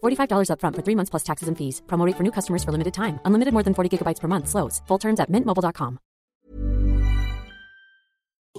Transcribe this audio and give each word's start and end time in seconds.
$45 0.00 0.48
upfront 0.48 0.74
for 0.74 0.82
three 0.82 0.96
months 0.96 1.10
plus 1.10 1.24
taxes 1.24 1.48
and 1.48 1.56
fees. 1.58 1.82
Promo 1.86 2.06
rate 2.06 2.16
for 2.16 2.24
new 2.24 2.32
customers 2.32 2.64
for 2.64 2.72
limited 2.72 2.94
time. 2.94 3.20
Unlimited 3.26 3.52
more 3.52 3.62
than 3.62 3.74
40 3.74 3.90
gigabytes 3.94 4.20
per 4.22 4.28
month. 4.28 4.48
Slows. 4.48 4.80
Full 4.88 4.98
terms 4.98 5.20
at 5.20 5.30
mintmobile.com. 5.30 5.98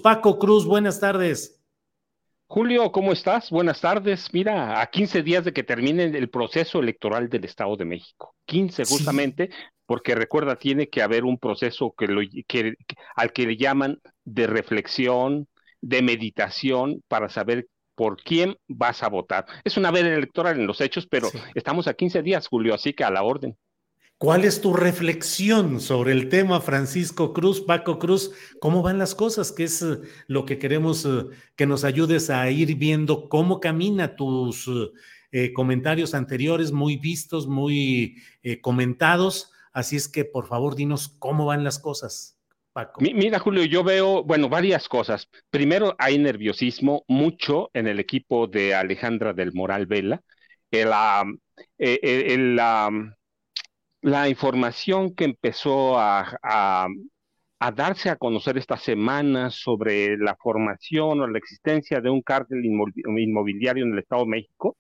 Paco 0.04 0.38
Cruz, 0.38 0.66
buenas 0.66 1.00
tardes. 1.00 1.58
Julio, 2.50 2.92
¿cómo 2.94 3.12
estás? 3.12 3.50
Buenas 3.50 3.82
tardes. 3.82 4.30
Mira, 4.32 4.80
a 4.82 4.88
15 4.88 5.22
días 5.22 5.44
de 5.44 5.52
que 5.52 5.64
termine 5.64 6.06
el 6.06 6.30
proceso 6.30 6.80
electoral 6.80 7.28
del 7.28 7.44
Estado 7.44 7.76
de 7.76 7.84
México. 7.84 8.36
15 8.46 8.86
justamente, 8.86 9.50
porque 9.86 10.16
recuerda, 10.16 10.56
tiene 10.56 10.88
que 10.88 11.02
haber 11.02 11.26
un 11.26 11.38
proceso 11.38 11.94
que 11.98 12.08
lo, 12.08 12.22
que, 12.48 12.76
al 13.16 13.34
que 13.34 13.48
le 13.48 13.58
llaman 13.58 14.00
de 14.24 14.48
reflexión, 14.48 15.48
de 15.82 16.02
meditación, 16.02 17.04
para 17.10 17.28
saber 17.28 17.68
por 17.98 18.22
quién 18.22 18.56
vas 18.68 19.02
a 19.02 19.10
votar. 19.10 19.48
Es 19.64 19.76
una 19.76 19.90
veda 19.90 20.14
electoral 20.14 20.60
en 20.60 20.68
los 20.68 20.80
hechos, 20.82 21.08
pero 21.08 21.30
sí. 21.30 21.40
estamos 21.56 21.88
a 21.88 21.96
15 21.96 22.22
días, 22.22 22.48
Julio, 22.48 22.76
así 22.76 22.94
que 22.94 23.04
a 23.04 23.10
la 23.10 23.24
orden. 23.24 23.58
¿Cuál 24.20 24.46
es 24.46 24.62
tu 24.62 24.74
reflexión 24.74 25.82
sobre 25.82 26.12
el 26.12 26.30
tema, 26.30 26.62
Francisco 26.62 27.34
Cruz, 27.34 27.60
Paco 27.60 27.98
Cruz? 27.98 28.32
¿Cómo 28.60 28.84
van 28.84 29.00
las 29.00 29.16
cosas? 29.16 29.52
¿Qué 29.52 29.64
es 29.64 29.82
uh, 29.82 30.04
lo 30.28 30.46
que 30.46 30.60
queremos 30.60 31.06
uh, 31.06 31.32
que 31.56 31.66
nos 31.66 31.84
ayudes 31.84 32.30
a 32.30 32.50
ir 32.52 32.76
viendo 32.76 33.30
cómo 33.30 33.60
camina 33.60 34.16
tus 34.16 34.70
eh, 35.32 35.52
comentarios 35.54 36.14
anteriores, 36.14 36.72
muy 36.72 36.98
vistos, 36.98 37.48
muy 37.48 38.18
eh, 38.44 38.62
comentados? 38.62 39.52
Así 39.74 39.96
es 39.96 40.08
que, 40.08 40.24
por 40.24 40.48
favor, 40.48 40.76
dinos 40.76 41.16
cómo 41.18 41.48
van 41.48 41.64
las 41.64 41.80
cosas. 41.80 42.37
Mira, 43.00 43.40
Julio, 43.40 43.64
yo 43.66 43.84
veo, 43.84 44.24
bueno, 44.24 44.50
varias 44.50 44.88
cosas. 44.88 45.30
Primero, 45.50 45.96
hay 45.98 46.18
nerviosismo 46.18 47.04
mucho 47.08 47.70
en 47.74 47.88
el 47.88 48.00
equipo 48.00 48.48
de 48.48 48.76
Alejandra 48.76 49.34
del 49.34 49.54
Moral 49.54 49.86
Vela. 49.86 50.22
El, 50.70 50.90
el, 51.78 52.00
el 52.04 52.60
um, 52.60 53.12
la 54.02 54.30
información 54.30 55.16
que 55.16 55.26
empezó 55.26 55.98
a, 56.00 56.38
a, 56.44 56.88
a, 57.60 57.72
darse 57.72 58.10
a 58.10 58.16
conocer 58.16 58.58
esta 58.58 58.78
semana 58.78 59.50
sobre 59.50 60.18
la 60.18 60.36
formación 60.36 61.22
o 61.22 61.28
la 61.28 61.38
existencia 61.38 62.00
de 62.00 62.10
un 62.10 62.22
cártel 62.22 62.64
inmobiliario 62.64 63.86
en 63.86 63.94
el 63.94 64.00
Estado 64.00 64.24
de 64.24 64.30
México, 64.30 64.78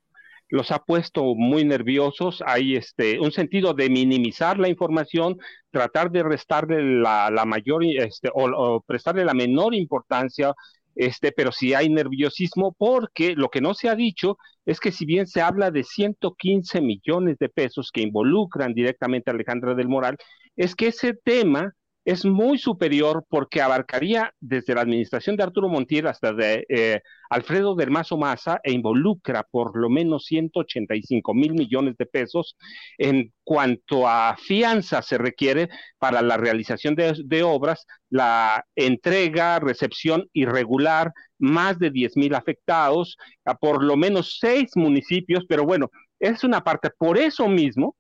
los 0.50 0.72
ha 0.72 0.80
puesto 0.80 1.36
muy 1.36 1.66
nerviosos. 1.66 2.44
Hay 2.46 2.76
este, 2.76 3.20
un 3.20 3.32
sentido 3.32 3.74
de 3.74 3.90
minimizar 3.90 4.58
la 4.58 4.70
información, 4.70 5.38
tratar 5.72 6.12
de 6.12 6.24
restarle 6.24 7.02
la, 7.02 7.30
la 7.32 7.46
mayor 7.46 7.84
este, 7.84 8.30
o, 8.34 8.82
prestarle 8.82 9.26
la 9.26 9.34
menor 9.34 9.76
importancia 9.76 10.54
este, 10.96 11.32
pero 11.32 11.52
sí 11.52 11.76
hay 11.76 11.90
nerviosismo 11.90 12.74
porque 12.76 13.36
lo 13.36 13.50
que 13.50 13.62
no 13.62 13.76
se 13.76 13.88
ha 13.88 13.96
dicho 13.96 14.38
es 14.66 14.80
que 14.80 14.92
si 14.92 15.06
bien 15.06 15.28
se 15.28 15.42
habla 15.42 15.70
de 15.70 15.84
115 15.84 16.82
millones 16.82 17.38
de 17.38 17.50
pesos 17.50 17.92
que 17.92 18.02
involucran 18.02 18.74
directamente 18.74 19.30
a 19.30 19.34
Alejandra 19.34 19.76
del 19.76 19.90
Moral, 19.90 20.18
es 20.56 20.76
que 20.76 20.88
ese 20.88 21.14
tema 21.14 21.72
es 22.08 22.24
muy 22.24 22.58
superior 22.58 23.26
porque 23.28 23.62
abarcaría 23.62 24.34
desde 24.40 24.74
la 24.74 24.80
administración 24.80 25.36
de 25.36 25.44
Arturo 25.44 25.68
Montiel 25.68 26.08
hasta 26.08 26.32
de 26.32 26.66
eh, 26.70 27.02
Alfredo 27.30 27.76
del 27.76 27.92
Mazo 27.92 28.16
Maza 28.18 28.62
e 28.64 28.72
involucra 28.72 29.44
por 29.44 29.78
lo 29.78 29.90
menos 29.90 30.24
185 30.24 31.34
mil 31.34 31.52
millones 31.54 31.98
de 31.98 32.06
pesos 32.06 32.56
en 32.98 33.34
cuanto 33.44 34.08
a 34.08 34.38
fianza 34.38 35.02
se 35.02 35.18
requiere 35.18 35.68
para 36.00 36.22
la 36.22 36.38
realización 36.38 36.96
de, 36.96 37.14
de 37.26 37.44
obras, 37.44 37.86
la 38.10 38.66
entrega, 38.78 39.60
recepción 39.60 40.30
irregular, 40.32 41.12
más 41.40 41.78
de 41.78 41.92
10 41.92 42.16
mil 42.16 42.36
afectados, 42.36 43.18
a 43.44 43.56
por 43.56 43.84
lo 43.84 43.98
menos 43.98 44.38
seis 44.40 44.72
municipios, 44.76 45.44
pero 45.46 45.66
bueno, 45.66 45.90
es 46.20 46.46
una 46.46 46.64
parte. 46.64 46.90
Por 46.98 47.18
eso 47.18 47.50
mismo, 47.50 47.97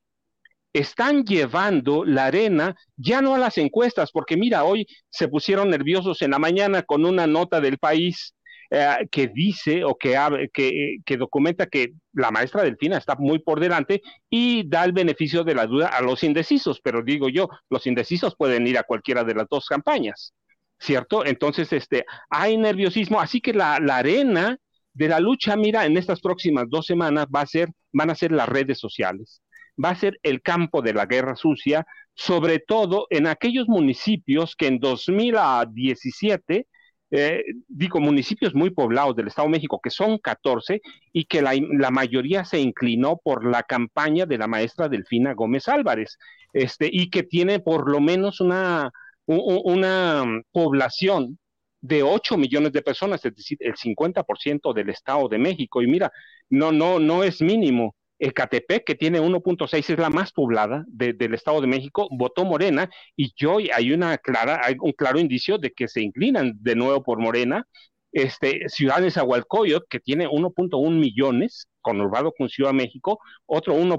están 0.79 1.23
llevando 1.23 2.05
la 2.05 2.25
arena 2.25 2.75
ya 2.95 3.21
no 3.21 3.35
a 3.35 3.39
las 3.39 3.57
encuestas, 3.57 4.11
porque 4.11 4.37
mira, 4.37 4.63
hoy 4.63 4.87
se 5.09 5.27
pusieron 5.27 5.69
nerviosos 5.69 6.21
en 6.21 6.31
la 6.31 6.39
mañana 6.39 6.83
con 6.83 7.05
una 7.05 7.27
nota 7.27 7.61
del 7.61 7.77
país 7.77 8.35
eh, 8.69 9.07
que 9.11 9.27
dice 9.27 9.83
o 9.83 9.95
que, 9.95 10.17
que, 10.53 10.97
que, 11.05 11.17
documenta 11.17 11.67
que 11.67 11.93
la 12.13 12.31
maestra 12.31 12.63
Delfina 12.63 12.97
está 12.97 13.15
muy 13.15 13.39
por 13.39 13.59
delante 13.59 14.01
y 14.29 14.67
da 14.67 14.83
el 14.83 14.91
beneficio 14.91 15.43
de 15.43 15.55
la 15.55 15.67
duda 15.67 15.87
a 15.87 16.01
los 16.01 16.23
indecisos, 16.23 16.81
pero 16.81 17.01
digo 17.01 17.29
yo, 17.29 17.47
los 17.69 17.87
indecisos 17.87 18.35
pueden 18.35 18.67
ir 18.67 18.77
a 18.77 18.83
cualquiera 18.83 19.23
de 19.23 19.35
las 19.35 19.47
dos 19.49 19.67
campañas, 19.67 20.33
¿cierto? 20.79 21.25
Entonces, 21.25 21.71
este, 21.71 22.05
hay 22.29 22.57
nerviosismo, 22.57 23.21
así 23.21 23.39
que 23.41 23.53
la, 23.53 23.79
la 23.79 23.97
arena 23.97 24.57
de 24.93 25.07
la 25.07 25.19
lucha, 25.19 25.55
mira, 25.55 25.85
en 25.85 25.95
estas 25.95 26.19
próximas 26.19 26.65
dos 26.69 26.85
semanas 26.85 27.27
va 27.33 27.41
a 27.41 27.47
ser, 27.47 27.69
van 27.93 28.09
a 28.09 28.15
ser 28.15 28.31
las 28.31 28.49
redes 28.49 28.79
sociales 28.79 29.41
va 29.83 29.89
a 29.91 29.95
ser 29.95 30.19
el 30.23 30.41
campo 30.41 30.81
de 30.81 30.93
la 30.93 31.05
guerra 31.05 31.35
sucia, 31.35 31.85
sobre 32.13 32.59
todo 32.59 33.07
en 33.09 33.27
aquellos 33.27 33.67
municipios 33.67 34.55
que 34.55 34.67
en 34.67 34.79
2017, 34.79 36.67
eh, 37.11 37.43
digo, 37.67 37.99
municipios 37.99 38.53
muy 38.53 38.71
poblados 38.71 39.15
del 39.15 39.27
Estado 39.27 39.47
de 39.47 39.53
México, 39.53 39.79
que 39.81 39.89
son 39.89 40.17
14, 40.17 40.81
y 41.13 41.25
que 41.25 41.41
la, 41.41 41.53
la, 41.55 41.91
mayoría 41.91 42.43
se 42.43 42.59
inclinó 42.59 43.17
por 43.23 43.45
la 43.45 43.63
campaña 43.63 44.25
de 44.25 44.37
la 44.37 44.47
maestra 44.47 44.89
Delfina 44.89 45.33
Gómez 45.33 45.67
Álvarez, 45.67 46.17
este, 46.53 46.89
y 46.91 47.09
que 47.09 47.23
tiene 47.23 47.59
por 47.59 47.89
lo 47.89 48.01
menos 48.01 48.41
una, 48.41 48.91
una 49.25 50.23
población 50.51 51.37
de 51.81 52.03
8 52.03 52.37
millones 52.37 52.71
de 52.71 52.81
personas, 52.81 53.23
es 53.23 53.35
decir, 53.35 53.57
el 53.61 53.75
50% 53.75 54.73
del 54.73 54.89
Estado 54.89 55.27
de 55.29 55.37
México. 55.37 55.81
Y 55.81 55.87
mira, 55.87 56.11
no, 56.49 56.71
no, 56.71 56.99
no 56.99 57.23
es 57.23 57.41
mínimo. 57.41 57.95
Ecatepec, 58.19 58.83
que 58.85 58.95
tiene 58.95 59.19
1.6, 59.19 59.89
es 59.89 59.99
la 59.99 60.09
más 60.09 60.31
poblada 60.31 60.85
de, 60.87 61.13
del 61.13 61.33
Estado 61.33 61.61
de 61.61 61.67
México, 61.67 62.07
votó 62.11 62.45
Morena 62.45 62.89
y 63.15 63.33
yo 63.35 63.57
hay 63.73 63.91
una 63.91 64.17
clara, 64.17 64.61
hay 64.63 64.75
un 64.79 64.91
claro 64.93 65.19
indicio 65.19 65.57
de 65.57 65.71
que 65.71 65.87
se 65.87 66.01
inclinan 66.01 66.53
de 66.61 66.75
nuevo 66.75 67.03
por 67.03 67.19
Morena. 67.19 67.67
Este, 68.11 68.67
Ciudad 68.69 69.01
de 69.01 69.11
Zahualcoyot, 69.11 69.87
que 69.89 69.99
tiene 69.99 70.27
1.1 70.27 70.89
millones, 70.91 71.67
conurbado 71.81 72.33
con 72.37 72.49
Ciudad 72.49 72.71
de 72.71 72.77
México, 72.77 73.19
otro 73.45 73.73
1. 73.73 73.97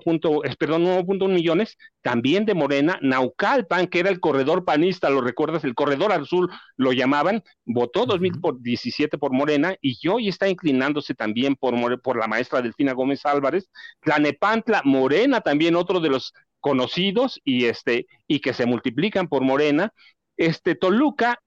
perdón, 0.58 0.84
1.1 0.84 1.28
millones, 1.28 1.76
también 2.02 2.44
de 2.44 2.54
Morena, 2.54 2.98
Naucalpan, 3.00 3.86
que 3.86 4.00
era 4.00 4.10
el 4.10 4.20
corredor 4.20 4.64
panista, 4.64 5.08
lo 5.08 5.20
recuerdas, 5.20 5.64
el 5.64 5.74
corredor 5.74 6.12
azul 6.12 6.50
lo 6.76 6.92
llamaban, 6.92 7.42
votó 7.64 8.06
2017 8.06 9.18
por 9.18 9.32
Morena 9.32 9.74
y 9.80 9.96
hoy 10.08 10.28
está 10.28 10.48
inclinándose 10.48 11.14
también 11.14 11.56
por, 11.56 12.00
por 12.02 12.18
la 12.18 12.26
maestra 12.26 12.60
Delfina 12.60 12.92
Gómez 12.92 13.24
Álvarez, 13.24 13.70
Tlanepantla, 14.00 14.82
Morena 14.84 15.40
también 15.40 15.76
otro 15.76 16.00
de 16.00 16.10
los 16.10 16.34
conocidos 16.60 17.40
y 17.44 17.66
este 17.66 18.06
y 18.26 18.40
que 18.40 18.52
se 18.52 18.66
multiplican 18.66 19.28
por 19.28 19.42
Morena, 19.42 19.92
este 20.36 20.74
Toluca 20.74 21.40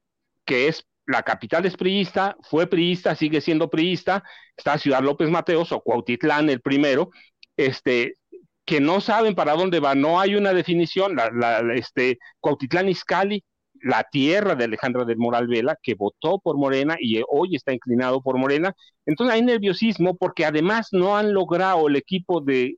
que 0.46 0.68
es 0.68 0.86
la 1.12 1.24
capital 1.24 1.66
es 1.66 1.78
priista, 1.78 2.36
fue 2.42 2.68
priista, 2.68 3.16
sigue 3.16 3.42
siendo 3.42 3.70
priista, 3.70 4.24
está 4.58 4.78
Ciudad 4.78 5.02
López 5.02 5.30
Mateos 5.30 5.72
o 5.72 5.82
Cuautitlán 5.82 6.50
el 6.50 6.62
primero, 6.62 7.10
este, 7.58 8.16
que 8.66 8.80
no 8.82 9.02
saben 9.02 9.36
para 9.36 9.54
dónde 9.54 9.80
va, 9.80 9.96
no 9.96 10.20
hay 10.20 10.36
una 10.36 10.54
definición, 10.54 11.16
la, 11.16 11.30
la, 11.32 11.74
este, 11.76 12.20
Cuautitlán 12.40 12.90
Izcalli, 12.90 13.44
la 13.84 14.06
tierra 14.12 14.56
de 14.56 14.66
Alejandra 14.66 15.06
del 15.06 15.18
Moral 15.18 15.48
Vela, 15.48 15.78
que 15.82 15.96
votó 15.96 16.40
por 16.40 16.58
Morena 16.58 16.98
y 17.00 17.22
hoy 17.28 17.56
está 17.56 17.74
inclinado 17.74 18.22
por 18.22 18.38
Morena. 18.38 18.74
Entonces 19.06 19.34
hay 19.34 19.42
nerviosismo 19.42 20.16
porque 20.18 20.46
además 20.46 20.90
no 20.92 21.18
han 21.18 21.34
logrado 21.34 21.88
el 21.88 21.96
equipo 21.96 22.42
de 22.42 22.78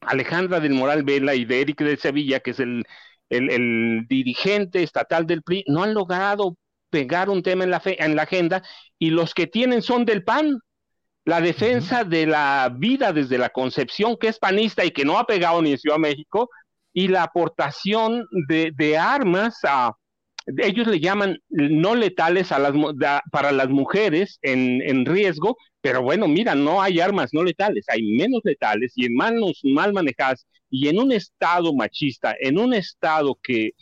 Alejandra 0.00 0.60
del 0.60 0.74
Moral 0.74 1.04
Vela 1.04 1.34
y 1.34 1.44
de 1.44 1.60
Eric 1.60 1.82
de 1.82 1.96
Sevilla, 1.96 2.40
que 2.40 2.50
es 2.52 2.60
el, 2.60 2.84
el, 3.30 4.06
dirigente 4.08 4.82
estatal 4.82 5.26
del 5.26 5.42
PRI, 5.42 5.64
no 5.68 5.82
han 5.82 5.94
logrado 5.94 6.56
pegar 6.90 7.30
un 7.30 7.42
tema 7.42 7.64
en 7.64 7.70
la, 7.70 7.82
en 7.84 8.16
la 8.16 8.22
agenda 8.22 8.62
y 8.98 9.10
los 9.10 9.34
que 9.34 9.46
tienen 9.46 9.82
son 9.82 10.04
del 10.04 10.24
PAN. 10.24 10.58
La 11.24 11.40
defensa 11.40 12.02
de 12.02 12.26
la 12.26 12.74
vida 12.74 13.12
desde 13.12 13.38
la 13.38 13.50
concepción, 13.50 14.16
que 14.16 14.28
es 14.28 14.38
panista 14.38 14.84
y 14.84 14.90
que 14.90 15.04
no 15.04 15.18
ha 15.18 15.26
pegado 15.26 15.60
ni 15.62 15.72
en 15.72 15.78
Ciudad 15.78 15.96
de 15.96 16.00
México, 16.00 16.48
y 16.92 17.08
la 17.08 17.24
aportación 17.24 18.26
de, 18.48 18.72
de 18.76 18.98
armas 18.98 19.58
a, 19.64 19.92
ellos 20.58 20.86
le 20.86 21.00
llaman 21.00 21.38
no 21.48 21.94
letales 21.94 22.52
a 22.52 22.58
las, 22.58 22.72
para 23.30 23.52
las 23.52 23.68
mujeres 23.68 24.38
en, 24.42 24.80
en, 24.82 25.06
riesgo, 25.06 25.56
pero 25.80 26.02
bueno, 26.02 26.28
mira, 26.28 26.54
no 26.54 26.82
hay 26.82 27.00
armas 27.00 27.30
no 27.32 27.42
letales, 27.42 27.84
hay 27.88 28.02
menos 28.02 28.40
letales 28.44 28.92
y 28.96 29.06
en 29.06 29.14
manos 29.14 29.60
mal 29.62 29.92
manejadas 29.92 30.46
y 30.70 30.88
en 30.88 30.98
un 30.98 31.12
estado 31.12 31.74
machista, 31.74 32.34
en 32.40 32.58
un 32.58 32.74
estado 32.74 33.38
que, 33.42 33.72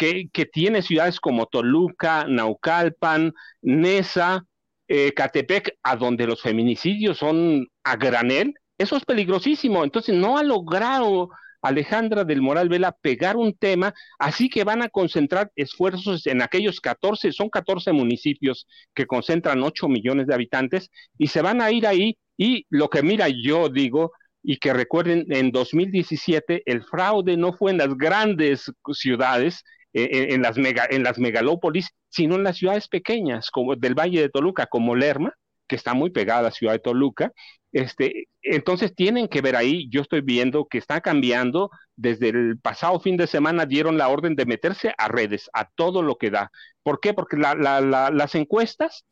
que, 0.00 0.46
tiene 0.46 0.80
ciudades 0.80 1.20
como 1.20 1.46
Toluca, 1.46 2.24
Naucalpan, 2.26 3.34
Nesa, 3.60 4.46
eh, 4.88 5.12
Catepec, 5.12 5.76
a 5.82 5.96
donde 5.96 6.26
los 6.26 6.40
feminicidios 6.40 7.18
son 7.18 7.68
a 7.84 7.96
granel, 7.96 8.54
eso 8.78 8.96
es 8.96 9.04
peligrosísimo. 9.04 9.84
Entonces 9.84 10.14
no 10.14 10.38
ha 10.38 10.42
logrado 10.42 11.28
Alejandra 11.60 12.24
del 12.24 12.40
Moral 12.40 12.70
Vela 12.70 12.92
pegar 12.92 13.36
un 13.36 13.52
tema, 13.54 13.92
así 14.18 14.48
que 14.48 14.64
van 14.64 14.80
a 14.80 14.88
concentrar 14.88 15.52
esfuerzos 15.54 16.26
en 16.26 16.40
aquellos 16.40 16.80
14, 16.80 17.32
son 17.32 17.50
14 17.50 17.92
municipios 17.92 18.66
que 18.94 19.06
concentran 19.06 19.62
8 19.62 19.86
millones 19.88 20.26
de 20.26 20.34
habitantes 20.34 20.90
y 21.18 21.26
se 21.26 21.42
van 21.42 21.60
a 21.60 21.70
ir 21.70 21.86
ahí 21.86 22.16
y 22.38 22.64
lo 22.70 22.88
que 22.88 23.02
mira 23.02 23.28
yo 23.28 23.68
digo 23.68 24.12
y 24.42 24.56
que 24.56 24.72
recuerden 24.72 25.26
en 25.28 25.50
2017 25.50 26.62
el 26.64 26.82
fraude 26.84 27.36
no 27.36 27.52
fue 27.52 27.72
en 27.72 27.78
las 27.78 27.94
grandes 27.94 28.72
ciudades, 28.94 29.62
eh, 29.92 30.08
eh, 30.12 30.34
en, 30.34 30.42
las 30.42 30.56
mega, 30.56 30.86
en 30.88 31.02
las 31.02 31.18
megalópolis, 31.18 31.90
sino 32.08 32.36
en 32.36 32.44
las 32.44 32.56
ciudades 32.58 32.88
pequeñas 32.88 33.50
como 33.50 33.76
del 33.76 33.94
Valle 33.94 34.20
de 34.20 34.28
Toluca, 34.28 34.66
como 34.66 34.94
Lerma, 34.94 35.34
que 35.68 35.76
está 35.76 35.94
muy 35.94 36.10
pegada 36.10 36.40
a 36.40 36.42
la 36.44 36.50
ciudad 36.50 36.72
de 36.72 36.78
Toluca, 36.80 37.32
este, 37.72 38.28
entonces 38.42 38.94
tienen 38.94 39.28
que 39.28 39.42
ver 39.42 39.54
ahí, 39.56 39.88
yo 39.90 40.02
estoy 40.02 40.20
viendo 40.22 40.66
que 40.66 40.78
está 40.78 41.00
cambiando, 41.00 41.70
desde 41.96 42.30
el 42.30 42.58
pasado 42.58 42.98
fin 43.00 43.16
de 43.16 43.26
semana 43.26 43.66
dieron 43.66 43.98
la 43.98 44.08
orden 44.08 44.34
de 44.34 44.46
meterse 44.46 44.92
a 44.98 45.08
redes, 45.08 45.48
a 45.52 45.68
todo 45.70 46.02
lo 46.02 46.16
que 46.16 46.30
da. 46.30 46.50
¿Por 46.82 47.00
qué? 47.00 47.14
Porque 47.14 47.36
las 47.36 48.34
encuestas 48.34 49.04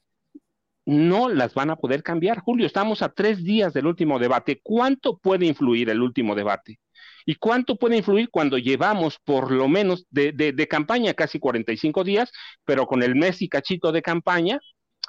no 0.89 1.29
las 1.29 1.53
van 1.53 1.69
a 1.69 1.77
poder 1.77 2.03
cambiar. 2.03 2.39
Julio, 2.39 2.67
estamos 2.67 3.03
a 3.03 3.11
tres 3.11 3.45
días 3.45 3.75
del 3.75 3.87
último 3.87 4.19
debate. 4.19 4.59
¿Cuánto 4.63 5.19
puede 5.19 5.45
influir 5.45 5.91
el 5.91 6.01
último 6.01 6.35
debate? 6.35 6.81
¿Y 7.27 7.35
cuánto 7.35 7.77
puede 7.77 7.99
influir 7.99 8.31
cuando 8.31 8.57
llevamos 8.57 9.19
por 9.23 9.53
lo 9.53 9.69
menos 9.69 10.07
de, 10.09 10.33
de 10.33 10.67
campaña 10.67 11.13
casi 11.13 11.39
45 11.39 12.05
días, 12.05 12.33
pero 12.65 12.87
con 12.87 13.03
el 13.03 13.15
mes 13.17 13.43
y 13.43 13.51
cachito 13.51 13.93
de 13.93 14.01
campaña, 14.01 14.61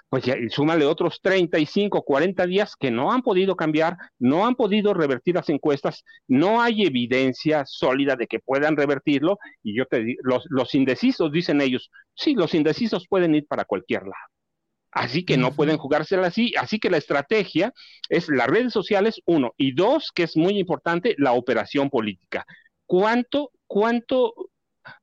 pues 0.10 0.26
ya, 0.26 0.36
súmale 0.50 0.84
otros 0.84 1.22
35, 1.22 2.02
40 2.02 2.46
días 2.46 2.76
que 2.78 2.92
no 2.92 3.14
han 3.14 3.22
podido 3.22 3.56
cambiar, 3.56 3.96
no 4.18 4.46
han 4.46 4.56
podido 4.56 4.94
revertir 4.94 5.36
las 5.36 5.48
encuestas, 5.48 6.04
no 6.28 6.62
hay 6.62 6.84
evidencia 6.84 7.64
sólida 7.66 8.18
de 8.18 8.28
que 8.28 8.40
puedan 8.40 8.76
revertirlo, 8.76 9.38
y 9.64 9.78
yo 9.78 9.86
te 9.86 10.18
los, 10.24 10.44
los 10.50 10.76
indecisos, 10.76 11.32
dicen 11.32 11.62
ellos, 11.62 11.90
sí, 12.16 12.34
los 12.34 12.54
indecisos 12.54 13.08
pueden 13.08 13.34
ir 13.34 13.48
para 13.48 13.64
cualquier 13.64 14.02
lado. 14.02 14.39
Así 14.92 15.24
que 15.24 15.38
no 15.38 15.52
pueden 15.52 15.78
jugársela 15.78 16.28
así. 16.28 16.54
Así 16.58 16.80
que 16.80 16.90
la 16.90 16.98
estrategia 16.98 17.74
es 18.10 18.28
las 18.30 18.48
redes 18.48 18.74
sociales, 18.74 19.22
uno, 19.26 19.54
y 19.58 19.74
dos, 19.74 20.12
que 20.14 20.24
es 20.24 20.36
muy 20.36 20.58
importante, 20.58 21.16
la 21.18 21.34
operación 21.34 21.90
política. 21.90 22.46
¿Cuánto, 22.86 23.52
cuánto 23.68 24.34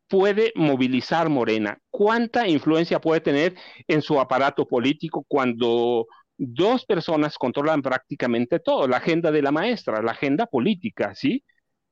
puede 0.08 0.52
movilizar 0.56 1.28
Morena? 1.28 1.78
¿Cuánta 1.90 2.48
influencia 2.48 3.00
puede 3.00 3.20
tener 3.20 3.54
en 3.86 4.02
su 4.02 4.20
aparato 4.20 4.66
político 4.66 5.24
cuando 5.28 6.06
dos 6.36 6.84
personas 6.84 7.38
controlan 7.38 7.82
prácticamente 7.82 8.60
todo, 8.60 8.86
la 8.88 8.98
agenda 8.98 9.30
de 9.30 9.42
la 9.42 9.52
maestra, 9.52 10.02
la 10.02 10.12
agenda 10.12 10.46
política, 10.46 11.14
¿sí? 11.14 11.44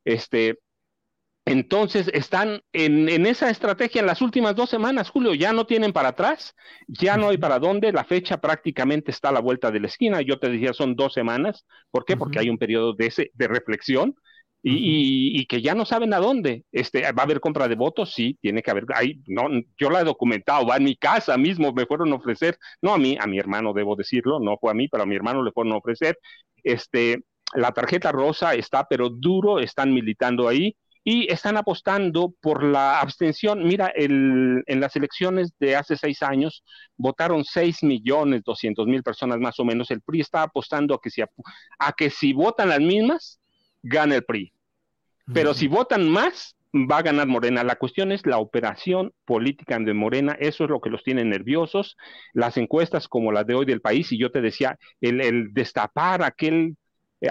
Este, 0.04 0.58
entonces 1.46 2.10
están 2.14 2.62
en, 2.72 3.08
en, 3.08 3.26
esa 3.26 3.50
estrategia 3.50 4.00
en 4.00 4.06
las 4.06 4.22
últimas 4.22 4.56
dos 4.56 4.70
semanas, 4.70 5.10
Julio, 5.10 5.34
ya 5.34 5.52
no 5.52 5.66
tienen 5.66 5.92
para 5.92 6.10
atrás, 6.10 6.54
ya 6.88 7.16
no 7.16 7.28
hay 7.28 7.38
para 7.38 7.58
dónde, 7.58 7.92
la 7.92 8.04
fecha 8.04 8.40
prácticamente 8.40 9.10
está 9.10 9.28
a 9.28 9.32
la 9.32 9.40
vuelta 9.40 9.70
de 9.70 9.80
la 9.80 9.88
esquina, 9.88 10.22
yo 10.22 10.38
te 10.38 10.48
decía 10.48 10.72
son 10.72 10.96
dos 10.96 11.12
semanas, 11.12 11.66
¿por 11.90 12.04
qué? 12.04 12.16
Porque 12.16 12.38
hay 12.38 12.48
un 12.48 12.58
periodo 12.58 12.94
de, 12.94 13.06
ese, 13.06 13.30
de 13.34 13.48
reflexión, 13.48 14.14
y, 14.66 15.44
que 15.46 15.60
ya 15.60 15.74
no 15.74 15.84
saben 15.84 16.14
a 16.14 16.18
dónde. 16.18 16.64
Este, 16.72 17.02
¿Va 17.12 17.22
a 17.22 17.24
haber 17.24 17.40
compra 17.40 17.68
de 17.68 17.74
votos? 17.74 18.14
Sí, 18.14 18.38
tiene 18.40 18.62
que 18.62 18.70
haber. 18.70 18.86
Ahí, 18.94 19.20
no, 19.26 19.48
yo 19.76 19.90
la 19.90 20.00
he 20.00 20.04
documentado, 20.04 20.66
va 20.66 20.78
en 20.78 20.84
mi 20.84 20.96
casa 20.96 21.36
mismo, 21.36 21.72
me 21.72 21.84
fueron 21.86 22.12
a 22.12 22.16
ofrecer, 22.16 22.56
no 22.80 22.94
a 22.94 22.98
mí, 22.98 23.16
a 23.20 23.26
mi 23.26 23.38
hermano 23.38 23.74
debo 23.74 23.94
decirlo, 23.94 24.40
no 24.40 24.56
fue 24.58 24.70
a 24.70 24.74
mí, 24.74 24.88
pero 24.88 25.02
a 25.02 25.06
mi 25.06 25.14
hermano 25.16 25.42
le 25.42 25.52
fueron 25.52 25.74
a 25.74 25.76
ofrecer. 25.76 26.18
Este, 26.62 27.24
la 27.54 27.72
tarjeta 27.72 28.10
rosa 28.10 28.54
está, 28.54 28.86
pero 28.88 29.10
duro, 29.10 29.60
están 29.60 29.92
militando 29.92 30.48
ahí 30.48 30.74
y 31.04 31.30
están 31.30 31.56
apostando 31.56 32.34
por 32.40 32.64
la 32.64 33.00
abstención. 33.00 33.62
Mira, 33.62 33.88
el, 33.94 34.64
en 34.66 34.80
las 34.80 34.96
elecciones 34.96 35.52
de 35.60 35.76
hace 35.76 35.96
seis 35.96 36.22
años 36.22 36.64
votaron 36.96 37.44
seis 37.44 37.82
millones 37.82 38.42
doscientos 38.42 38.86
mil 38.86 39.02
personas 39.02 39.38
más 39.38 39.60
o 39.60 39.64
menos. 39.64 39.90
El 39.90 40.00
PRI 40.00 40.20
está 40.20 40.42
apostando 40.42 40.94
a 40.94 41.00
que 41.00 41.10
si, 41.10 41.22
a 41.22 41.92
que 41.92 42.10
si 42.10 42.32
votan 42.32 42.70
las 42.70 42.80
mismas, 42.80 43.38
gana 43.82 44.16
el 44.16 44.24
PRI. 44.24 44.52
Pero 45.32 45.54
si 45.54 45.68
votan 45.68 46.08
más, 46.08 46.56
va 46.74 46.98
a 46.98 47.02
ganar 47.02 47.26
Morena. 47.26 47.64
La 47.64 47.76
cuestión 47.76 48.12
es 48.12 48.26
la 48.26 48.38
operación 48.38 49.12
política 49.24 49.78
de 49.78 49.94
Morena, 49.94 50.36
eso 50.38 50.64
es 50.64 50.70
lo 50.70 50.80
que 50.80 50.90
los 50.90 51.02
tiene 51.02 51.24
nerviosos. 51.24 51.96
Las 52.32 52.56
encuestas 52.56 53.08
como 53.08 53.32
la 53.32 53.44
de 53.44 53.54
hoy 53.54 53.64
del 53.64 53.80
país, 53.80 54.10
y 54.12 54.18
yo 54.18 54.30
te 54.30 54.40
decía, 54.40 54.78
el, 55.00 55.52
destapar 55.52 56.22
aquel, 56.22 56.76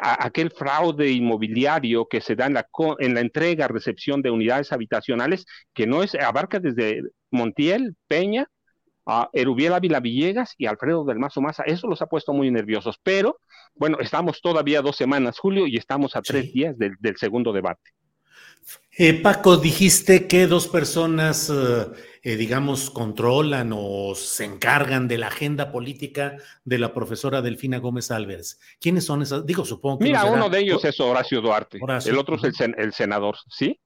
aquel 0.02 0.52
fraude 0.52 1.12
inmobiliario 1.12 2.08
que 2.08 2.22
se 2.22 2.36
da 2.36 2.46
en 2.46 2.54
la, 2.54 2.68
en 3.00 3.14
la 3.14 3.22
entrega, 3.22 3.68
recepción 3.68 4.22
de 4.22 4.32
unidades 4.32 4.72
habitacionales, 4.72 5.46
que 5.74 5.88
no 5.88 6.04
es, 6.04 6.16
abarca 6.16 6.60
desde 6.60 7.02
Montiel, 7.32 7.96
Peña, 8.08 8.48
a 9.06 9.30
Erubiel 9.34 9.74
Ávila 9.74 10.00
Villegas 10.00 10.54
y 10.58 10.66
Alfredo 10.66 11.04
del 11.04 11.20
Mazo 11.20 11.42
Maza. 11.42 11.64
Eso 11.64 11.88
los 11.88 12.02
ha 12.02 12.08
puesto 12.08 12.34
muy 12.34 12.50
nerviosos, 12.52 13.00
pero 13.04 13.40
bueno, 13.76 13.98
estamos 14.00 14.42
todavía 14.42 14.82
dos 14.82 14.96
semanas, 14.96 15.40
Julio, 15.40 15.68
y 15.68 15.78
estamos 15.78 16.16
a 16.16 16.22
tres 16.22 16.54
días 16.54 16.78
del, 16.78 17.18
segundo 17.18 17.52
debate. 17.52 17.92
Eh, 18.98 19.14
Paco, 19.22 19.58
dijiste 19.58 20.28
que 20.28 20.48
dos 20.48 20.68
personas, 20.68 21.50
eh, 21.50 21.86
eh, 22.26 22.38
digamos, 22.38 22.90
controlan 22.90 23.72
o 23.76 24.16
se 24.16 24.46
encargan 24.46 25.10
de 25.10 25.18
la 25.18 25.28
agenda 25.28 25.74
política 25.74 26.38
de 26.64 26.78
la 26.78 26.94
profesora 26.94 27.42
Delfina 27.42 27.80
Gómez 27.80 28.12
Álvarez. 28.12 28.62
¿Quiénes 28.80 29.06
son 29.06 29.22
esas? 29.22 29.46
Digo, 29.46 29.66
supongo 29.66 30.00
que. 30.00 30.06
Mira, 30.06 30.24
uno 30.24 30.50
de 30.50 30.60
ellos 30.60 30.86
es 30.86 30.98
Horacio 31.02 31.42
Duarte, 31.42 31.80
el 32.06 32.18
otro 32.18 32.38
es 32.38 32.44
el, 32.62 32.94
senador, 32.94 33.36
¿sí? 33.50 33.78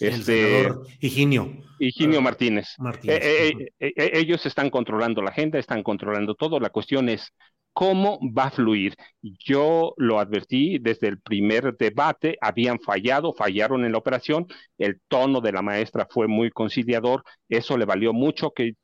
el 0.00 0.08
este, 0.14 0.52
senador 0.52 0.86
Higinio. 1.00 1.52
Higinio 1.80 2.20
ah, 2.20 2.22
Martínez. 2.22 2.76
ellos 3.02 4.46
están 4.46 4.70
controlando 4.70 5.20
la 5.20 5.30
agenda, 5.30 5.58
están 5.58 5.82
controlando 5.82 6.36
todo. 6.36 6.60
La 6.60 6.70
cuestión 6.70 7.08
es 7.08 7.32
cómo 7.74 8.18
va 8.32 8.44
a 8.44 8.50
fluir. 8.50 8.94
Yo 9.22 9.94
lo 9.98 10.18
advertí 10.18 10.78
desde 10.78 11.08
el 11.08 11.20
primer 11.20 11.76
debate, 11.76 12.38
habían 12.40 12.80
fallado, 12.80 13.34
fallaron 13.34 13.84
en 13.84 13.92
la 13.92 13.98
operación, 13.98 14.46
el 14.78 15.00
tono 15.08 15.40
de 15.42 15.52
la 15.52 15.60
maestra 15.62 16.06
fue 16.10 16.28
muy 16.28 16.50
conciliador, 16.50 17.24
eso 17.48 17.76
le 17.76 17.84
valió 17.84 18.14
mucho 18.14 18.52
que 18.52 18.74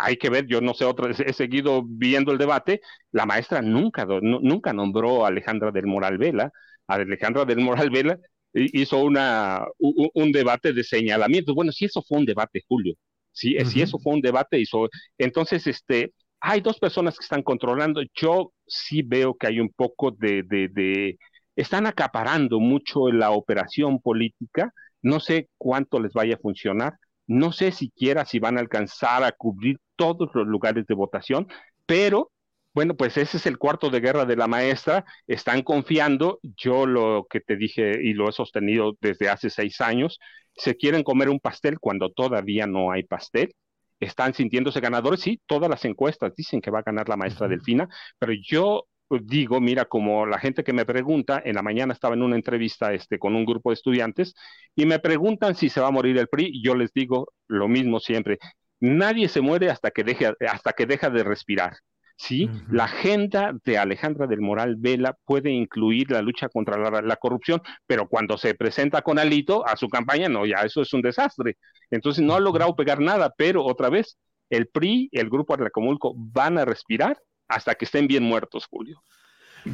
hay 0.00 0.16
que 0.16 0.30
ver, 0.30 0.46
yo 0.46 0.60
no 0.62 0.74
sé, 0.74 0.86
otra 0.86 1.10
he 1.10 1.32
seguido 1.34 1.82
viendo 1.86 2.32
el 2.32 2.38
debate, 2.38 2.80
la 3.12 3.26
maestra 3.26 3.60
nunca, 3.62 4.06
nunca 4.06 4.72
nombró 4.72 5.24
a 5.24 5.28
Alejandra 5.28 5.70
del 5.70 5.86
Moral 5.86 6.18
Vela, 6.18 6.50
a 6.86 6.94
Alejandra 6.94 7.44
del 7.44 7.60
Moral 7.60 7.90
Vela 7.90 8.18
hizo 8.54 9.02
una, 9.02 9.66
un, 9.78 10.32
debate 10.32 10.72
de 10.72 10.82
señalamientos. 10.82 11.54
Bueno, 11.54 11.70
si 11.70 11.84
eso 11.84 12.02
fue 12.02 12.18
un 12.18 12.24
debate, 12.24 12.62
Julio, 12.66 12.94
si, 13.30 13.56
si 13.66 13.82
eso 13.82 13.98
fue 13.98 14.14
un 14.14 14.20
debate, 14.20 14.58
hizo, 14.58 14.88
entonces, 15.18 15.66
este, 15.66 16.12
hay 16.40 16.60
dos 16.60 16.78
personas 16.78 17.16
que 17.18 17.24
están 17.24 17.42
controlando. 17.42 18.02
Yo 18.14 18.52
sí 18.66 19.02
veo 19.02 19.34
que 19.36 19.46
hay 19.48 19.60
un 19.60 19.70
poco 19.70 20.10
de, 20.12 20.42
de, 20.44 21.18
están 21.56 21.86
acaparando 21.86 22.60
mucho 22.60 23.10
la 23.10 23.30
operación 23.30 24.00
política. 24.00 24.72
No 25.02 25.20
sé 25.20 25.48
cuánto 25.58 26.00
les 26.00 26.12
vaya 26.12 26.36
a 26.36 26.38
funcionar. 26.38 26.94
No 27.26 27.52
sé 27.52 27.72
siquiera 27.72 28.24
si 28.24 28.38
van 28.38 28.56
a 28.56 28.60
alcanzar 28.60 29.24
a 29.24 29.32
cubrir 29.32 29.78
todos 29.96 30.30
los 30.34 30.46
lugares 30.46 30.86
de 30.86 30.94
votación, 30.94 31.48
pero 31.86 32.30
bueno, 32.74 32.96
pues 32.96 33.16
ese 33.16 33.38
es 33.38 33.46
el 33.46 33.58
cuarto 33.58 33.90
de 33.90 34.00
guerra 34.00 34.24
de 34.24 34.36
la 34.36 34.46
maestra. 34.46 35.04
Están 35.26 35.62
confiando. 35.62 36.38
Yo 36.56 36.86
lo 36.86 37.26
que 37.28 37.40
te 37.40 37.56
dije 37.56 37.98
y 38.02 38.12
lo 38.14 38.28
he 38.28 38.32
sostenido 38.32 38.96
desde 39.00 39.28
hace 39.28 39.50
seis 39.50 39.80
años, 39.80 40.18
se 40.54 40.76
quieren 40.76 41.02
comer 41.02 41.28
un 41.28 41.40
pastel 41.40 41.78
cuando 41.80 42.10
todavía 42.12 42.66
no 42.66 42.92
hay 42.92 43.02
pastel 43.02 43.52
están 44.00 44.34
sintiéndose 44.34 44.80
ganadores. 44.80 45.20
Sí, 45.20 45.40
todas 45.46 45.70
las 45.70 45.84
encuestas 45.84 46.34
dicen 46.36 46.60
que 46.60 46.70
va 46.70 46.80
a 46.80 46.82
ganar 46.82 47.08
la 47.08 47.16
maestra 47.16 47.48
Delfina, 47.48 47.88
pero 48.18 48.32
yo 48.32 48.86
digo, 49.10 49.60
mira, 49.60 49.86
como 49.86 50.26
la 50.26 50.38
gente 50.38 50.62
que 50.64 50.72
me 50.72 50.84
pregunta, 50.84 51.40
en 51.44 51.54
la 51.54 51.62
mañana 51.62 51.92
estaba 51.92 52.14
en 52.14 52.22
una 52.22 52.36
entrevista 52.36 52.92
este, 52.92 53.18
con 53.18 53.34
un 53.34 53.44
grupo 53.44 53.70
de 53.70 53.74
estudiantes 53.74 54.34
y 54.74 54.86
me 54.86 54.98
preguntan 54.98 55.54
si 55.54 55.70
se 55.70 55.80
va 55.80 55.88
a 55.88 55.90
morir 55.90 56.18
el 56.18 56.28
PRI 56.28 56.50
y 56.52 56.62
yo 56.62 56.74
les 56.74 56.92
digo 56.92 57.32
lo 57.46 57.68
mismo 57.68 58.00
siempre. 58.00 58.38
Nadie 58.80 59.28
se 59.28 59.40
muere 59.40 59.70
hasta 59.70 59.90
que, 59.90 60.04
deje, 60.04 60.32
hasta 60.48 60.72
que 60.72 60.86
deja 60.86 61.10
de 61.10 61.24
respirar. 61.24 61.78
¿Sí? 62.18 62.50
La 62.68 62.84
agenda 62.84 63.54
de 63.64 63.78
Alejandra 63.78 64.26
del 64.26 64.40
Moral 64.40 64.76
Vela 64.76 65.16
puede 65.24 65.50
incluir 65.50 66.10
la 66.10 66.20
lucha 66.20 66.48
contra 66.48 66.76
la, 67.00 67.16
corrupción, 67.16 67.62
pero 67.86 68.08
cuando 68.08 68.36
se 68.36 68.54
presenta 68.54 69.02
con 69.02 69.18
Alito 69.18 69.66
a 69.66 69.76
su 69.76 69.88
campaña, 69.88 70.28
no, 70.28 70.44
ya 70.44 70.58
eso 70.58 70.82
es 70.82 70.92
un 70.92 71.00
desastre. 71.00 71.56
Entonces 71.90 72.24
no 72.24 72.34
ha 72.34 72.40
logrado 72.40 72.74
pegar 72.74 73.00
nada, 73.00 73.32
pero 73.36 73.64
otra 73.64 73.88
vez, 73.88 74.18
el 74.50 74.66
PRI, 74.66 75.08
el 75.12 75.30
grupo 75.30 75.54
Atlacomulco 75.54 76.12
van 76.16 76.58
a 76.58 76.64
respirar 76.64 77.22
hasta 77.46 77.76
que 77.76 77.84
estén 77.84 78.08
bien 78.08 78.24
muertos, 78.24 78.66
Julio. 78.68 79.00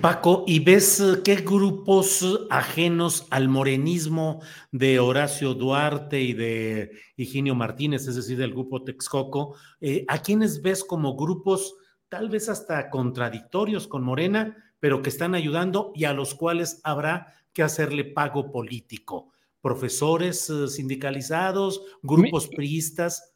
Paco, 0.01 0.45
¿y 0.47 0.61
ves 0.61 1.01
eh, 1.01 1.23
qué 1.25 1.37
grupos 1.37 2.25
ajenos 2.51 3.27
al 3.31 3.49
morenismo 3.49 4.43
de 4.71 4.99
Horacio 4.99 5.55
Duarte 5.55 6.21
y 6.21 6.33
de 6.35 6.91
Higinio 7.17 7.55
Martínez, 7.55 8.07
es 8.07 8.17
decir, 8.17 8.37
del 8.37 8.53
grupo 8.53 8.83
Texcoco, 8.83 9.57
eh, 9.81 10.05
a 10.09 10.21
quiénes 10.21 10.63
ves 10.63 10.85
como 10.85 11.17
grupos 11.17 11.77
tal 12.15 12.29
vez 12.29 12.49
hasta 12.49 12.91
contradictorios 12.91 13.89
con 13.89 14.05
Morena, 14.05 14.73
pero 14.79 15.03
que 15.03 15.09
están 15.09 15.35
ayudando 15.35 15.91
y 15.97 16.05
a 16.05 16.13
los 16.13 16.37
cuales 16.37 16.81
habrá 16.85 17.35
que 17.53 17.65
hacerle 17.65 18.05
pago 18.05 18.53
político? 18.53 19.33
Profesores 19.61 20.49
eh, 20.49 20.69
sindicalizados, 20.69 21.83
grupos 22.05 22.47
priistas, 22.47 23.34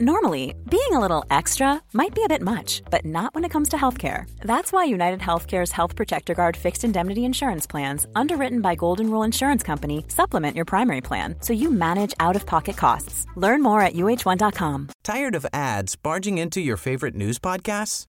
Normally, 0.00 0.54
being 0.70 0.92
a 0.92 1.00
little 1.00 1.24
extra 1.28 1.82
might 1.92 2.14
be 2.14 2.22
a 2.22 2.28
bit 2.28 2.40
much, 2.40 2.82
but 2.88 3.04
not 3.04 3.34
when 3.34 3.44
it 3.44 3.48
comes 3.48 3.68
to 3.70 3.76
healthcare. 3.76 4.30
That's 4.42 4.70
why 4.70 4.84
United 4.84 5.18
Healthcare's 5.18 5.72
Health 5.72 5.96
Protector 5.96 6.34
Guard 6.34 6.56
fixed 6.56 6.84
indemnity 6.84 7.24
insurance 7.24 7.66
plans, 7.66 8.06
underwritten 8.14 8.60
by 8.60 8.76
Golden 8.76 9.10
Rule 9.10 9.24
Insurance 9.24 9.64
Company, 9.64 10.04
supplement 10.06 10.54
your 10.54 10.66
primary 10.66 11.00
plan 11.00 11.34
so 11.40 11.52
you 11.52 11.68
manage 11.68 12.14
out 12.20 12.36
of 12.36 12.46
pocket 12.46 12.76
costs. 12.76 13.26
Learn 13.34 13.60
more 13.60 13.80
at 13.80 13.94
uh1.com. 13.94 14.88
Tired 15.02 15.34
of 15.34 15.44
ads 15.52 15.96
barging 15.96 16.38
into 16.38 16.60
your 16.60 16.76
favorite 16.76 17.16
news 17.16 17.40
podcasts? 17.40 18.04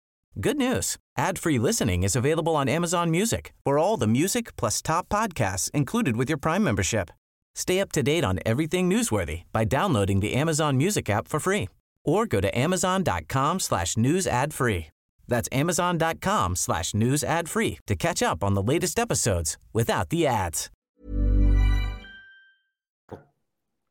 Good 0.41 0.57
news 0.57 0.97
ad 1.19 1.38
free 1.38 1.59
listening 1.59 2.03
is 2.03 2.17
available 2.17 2.57
on 2.57 2.67
Amazon 2.67 3.11
Music 3.11 3.53
for 3.62 3.79
all 3.79 3.99
the 3.99 4.07
music 4.09 4.57
plus 4.57 4.81
top 4.81 5.11
podcasts 5.11 5.71
included 5.73 6.17
with 6.17 6.31
your 6.31 6.38
Prime 6.38 6.64
membership. 6.64 7.11
Stay 7.55 7.81
up 7.81 7.93
to 7.93 8.03
date 8.03 8.25
on 8.25 8.41
everything 8.45 8.91
newsworthy 8.91 9.43
by 9.53 9.65
downloading 9.65 10.21
the 10.21 10.35
Amazon 10.35 10.77
Music 10.77 11.09
app 11.09 11.29
for 11.29 11.41
free 11.41 11.69
or 12.05 12.27
go 12.27 12.41
to 12.41 12.59
amazon.com 12.59 13.61
slash 13.61 13.97
news 13.97 14.27
ad 14.27 14.53
free. 14.53 14.87
That's 15.27 15.49
amazon.com 15.53 16.57
slash 16.57 16.95
news 16.95 17.25
ad 17.25 17.49
free 17.49 17.79
to 17.87 17.97
catch 17.97 18.23
up 18.23 18.45
on 18.45 18.55
the 18.55 18.63
latest 18.63 18.99
episodes 18.99 19.57
without 19.73 20.11
the 20.11 20.27
ads. 20.27 20.71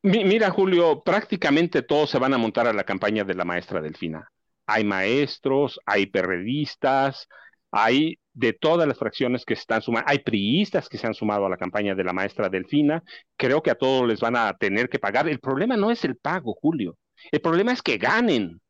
Mira, 0.03 0.51
Julio, 0.51 1.01
prácticamente 1.01 1.82
todos 1.82 2.10
se 2.10 2.20
van 2.20 2.34
a 2.34 2.38
montar 2.38 2.67
a 2.67 2.74
la 2.74 2.84
campaña 2.84 3.24
de 3.24 3.36
la 3.36 3.46
maestra 3.46 3.82
Delfina. 3.82 4.27
Hay 4.67 4.84
maestros, 4.84 5.79
hay 5.86 6.08
periodistas, 6.08 7.27
hay 7.73 8.19
de 8.33 8.53
todas 8.53 8.87
las 8.87 8.99
fracciones 8.99 9.45
que 9.45 9.55
se 9.55 9.61
están 9.61 9.81
sumando, 9.81 10.07
hay 10.09 10.19
priistas 10.19 10.87
que 10.87 10.97
se 10.99 11.07
han 11.07 11.15
sumado 11.15 11.47
a 11.47 11.49
la 11.49 11.57
campaña 11.57 11.95
de 11.95 12.03
la 12.03 12.13
maestra 12.13 12.47
Delfina, 12.47 13.03
creo 13.35 13.63
que 13.63 13.71
a 13.71 13.75
todos 13.75 14.07
les 14.07 14.19
van 14.19 14.35
a 14.35 14.55
tener 14.55 14.89
que 14.89 14.99
pagar. 14.99 15.27
El 15.27 15.39
problema 15.39 15.75
no 15.75 15.89
es 15.89 16.05
el 16.05 16.15
pago, 16.15 16.53
Julio, 16.53 16.97
el 17.31 17.41
problema 17.41 17.73
es 17.73 17.81
que 17.81 17.97
ganen. 17.97 18.61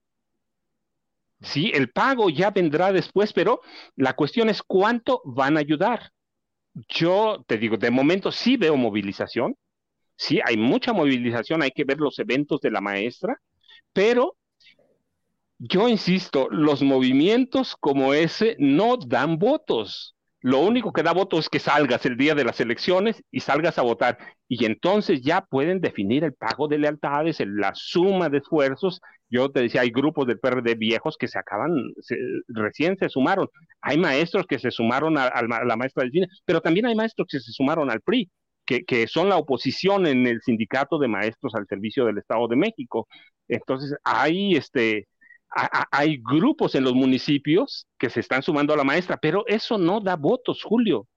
Sí, 1.41 1.71
el 1.73 1.91
pago 1.91 2.29
ya 2.29 2.51
vendrá 2.51 2.93
después, 2.93 3.33
pero 3.33 3.59
la 3.97 4.13
cuestión 4.13 4.47
es 4.49 4.63
cuánto 4.63 5.21
van 5.25 5.57
a 5.57 5.59
ayudar. 5.59 6.11
Yo 6.87 7.43
te 7.45 7.57
digo, 7.57 7.75
de 7.77 7.91
momento 7.91 8.31
sí 8.31 8.55
veo 8.55 8.77
movilización, 8.77 9.55
sí, 10.15 10.39
hay 10.45 10.57
mucha 10.57 10.93
movilización, 10.93 11.61
hay 11.61 11.71
que 11.71 11.83
ver 11.83 11.99
los 11.99 12.17
eventos 12.19 12.61
de 12.61 12.71
la 12.71 12.81
maestra, 12.81 13.37
pero 13.91 14.37
yo 15.65 15.87
insisto, 15.87 16.49
los 16.51 16.81
movimientos 16.83 17.77
como 17.79 18.13
ese 18.13 18.57
no 18.59 18.97
dan 18.97 19.37
votos. 19.39 20.13
Lo 20.41 20.59
único 20.59 20.91
que 20.91 21.03
da 21.03 21.13
votos 21.13 21.45
es 21.45 21.49
que 21.49 21.59
salgas 21.59 22.05
el 22.05 22.17
día 22.17 22.35
de 22.35 22.43
las 22.43 22.59
elecciones 22.59 23.23
y 23.31 23.39
salgas 23.39 23.77
a 23.77 23.81
votar. 23.81 24.17
Y 24.49 24.65
entonces 24.65 25.21
ya 25.21 25.39
pueden 25.39 25.79
definir 25.79 26.25
el 26.25 26.33
pago 26.33 26.67
de 26.67 26.79
lealtades, 26.79 27.41
la 27.47 27.71
suma 27.75 28.27
de 28.27 28.39
esfuerzos. 28.39 28.99
Yo 29.29 29.49
te 29.51 29.61
decía, 29.61 29.81
hay 29.81 29.91
grupos 29.91 30.27
del 30.27 30.37
PRD 30.37 30.75
viejos 30.75 31.15
que 31.17 31.29
se 31.29 31.39
acaban, 31.39 31.71
recién 32.49 32.97
se 32.97 33.07
sumaron. 33.07 33.47
Hay 33.79 33.97
maestros 33.97 34.45
que 34.45 34.59
se 34.59 34.69
sumaron 34.69 35.17
a, 35.17 35.31
la 35.41 35.77
maestra 35.77 36.03
del 36.03 36.11
cine, 36.11 36.27
pero 36.43 36.59
también 36.59 36.87
hay 36.87 36.95
maestros 36.95 37.25
que 37.31 37.39
se 37.39 37.53
sumaron 37.53 37.89
al 37.89 38.01
PRI. 38.01 38.29
Que, 38.65 38.83
que, 38.85 39.07
son 39.07 39.27
la 39.27 39.37
oposición 39.37 40.07
en 40.07 40.25
el 40.25 40.41
sindicato 40.41 40.97
de 40.97 41.09
maestros 41.09 41.53
al 41.53 41.67
servicio 41.67 42.05
del 42.05 42.17
Estado 42.17 42.47
de 42.47 42.55
México. 42.55 43.07
Entonces, 43.49 43.93
hay 44.05 44.55
este, 44.55 45.07
hay 45.91 46.17
grupos 46.17 46.75
en 46.75 46.83
los 46.83 46.93
municipios 46.93 47.87
que 47.97 48.09
se 48.09 48.19
están 48.19 48.41
sumando 48.43 48.73
a 48.73 48.77
la 48.77 48.83
maestra, 48.83 49.17
pero 49.17 49.45
eso 49.47 49.77
no 49.77 49.99
da 49.99 50.15
votos, 50.15 50.63
Julio. 50.63 51.07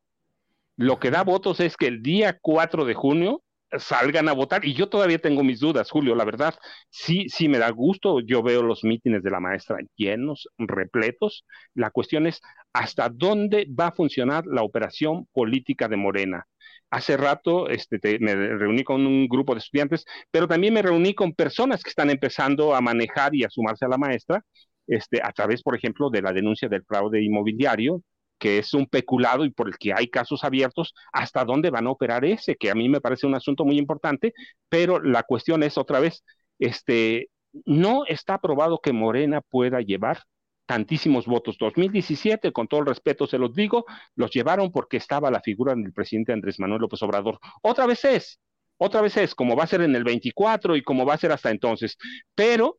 Lo 0.76 0.98
que 0.98 1.10
da 1.10 1.24
votos 1.24 1.60
es 1.60 1.76
que 1.76 1.86
el 1.86 2.02
día 2.02 2.38
4 2.40 2.84
de 2.84 2.94
junio 2.94 3.42
salgan 3.78 4.28
a 4.28 4.32
votar 4.32 4.64
y 4.64 4.74
yo 4.74 4.88
todavía 4.88 5.18
tengo 5.18 5.42
mis 5.42 5.60
dudas, 5.60 5.90
Julio, 5.90 6.14
la 6.14 6.24
verdad, 6.24 6.54
sí, 6.90 7.28
sí 7.28 7.48
me 7.48 7.58
da 7.58 7.70
gusto, 7.70 8.20
yo 8.20 8.42
veo 8.42 8.62
los 8.62 8.84
mítines 8.84 9.22
de 9.22 9.30
la 9.30 9.40
maestra 9.40 9.78
llenos, 9.96 10.48
repletos, 10.58 11.44
la 11.74 11.90
cuestión 11.90 12.26
es 12.26 12.40
hasta 12.72 13.08
dónde 13.08 13.66
va 13.68 13.88
a 13.88 13.92
funcionar 13.92 14.44
la 14.46 14.62
operación 14.62 15.26
política 15.32 15.88
de 15.88 15.96
Morena. 15.96 16.46
Hace 16.90 17.16
rato 17.16 17.68
este, 17.68 17.98
me 18.20 18.34
reuní 18.34 18.84
con 18.84 19.06
un 19.06 19.26
grupo 19.28 19.54
de 19.54 19.58
estudiantes, 19.60 20.04
pero 20.30 20.46
también 20.48 20.74
me 20.74 20.82
reuní 20.82 21.14
con 21.14 21.34
personas 21.34 21.82
que 21.82 21.90
están 21.90 22.10
empezando 22.10 22.74
a 22.74 22.80
manejar 22.80 23.34
y 23.34 23.44
a 23.44 23.50
sumarse 23.50 23.84
a 23.84 23.88
la 23.88 23.98
maestra, 23.98 24.42
este, 24.86 25.20
a 25.22 25.32
través, 25.32 25.62
por 25.62 25.74
ejemplo, 25.76 26.10
de 26.10 26.22
la 26.22 26.32
denuncia 26.32 26.68
del 26.68 26.84
fraude 26.84 27.22
inmobiliario, 27.22 28.02
que 28.38 28.58
es 28.58 28.72
un 28.74 28.86
peculado 28.86 29.44
y 29.44 29.50
por 29.50 29.68
el 29.68 29.76
que 29.78 29.92
hay 29.94 30.08
casos 30.08 30.44
abiertos, 30.44 30.94
hasta 31.12 31.44
dónde 31.44 31.70
van 31.70 31.86
a 31.86 31.90
operar 31.90 32.24
ese, 32.24 32.56
que 32.56 32.70
a 32.70 32.74
mí 32.74 32.88
me 32.88 33.00
parece 33.00 33.26
un 33.26 33.34
asunto 33.34 33.64
muy 33.64 33.78
importante, 33.78 34.32
pero 34.68 35.00
la 35.02 35.22
cuestión 35.22 35.62
es 35.62 35.78
otra 35.78 36.00
vez, 36.00 36.22
este, 36.58 37.28
no 37.64 38.04
está 38.06 38.38
probado 38.38 38.78
que 38.78 38.92
Morena 38.92 39.40
pueda 39.40 39.80
llevar 39.80 40.18
tantísimos 40.66 41.26
votos. 41.26 41.56
2017, 41.58 42.52
con 42.52 42.68
todo 42.68 42.80
el 42.80 42.86
respeto 42.86 43.26
se 43.26 43.38
los 43.38 43.54
digo, 43.54 43.86
los 44.14 44.30
llevaron 44.30 44.72
porque 44.72 44.96
estaba 44.98 45.30
la 45.30 45.40
figura 45.40 45.74
del 45.74 45.92
presidente 45.92 46.32
Andrés 46.32 46.58
Manuel 46.60 46.82
López 46.82 47.02
Obrador. 47.02 47.38
Otra 47.62 47.86
vez 47.86 48.04
es, 48.04 48.40
otra 48.76 49.00
vez 49.00 49.16
es, 49.16 49.34
como 49.34 49.56
va 49.56 49.64
a 49.64 49.68
ser 49.68 49.80
en 49.82 49.94
el 49.96 50.04
24 50.04 50.76
y 50.76 50.82
como 50.82 51.06
va 51.06 51.14
a 51.14 51.18
ser 51.18 51.32
hasta 51.32 51.50
entonces. 51.50 51.96
Pero, 52.34 52.78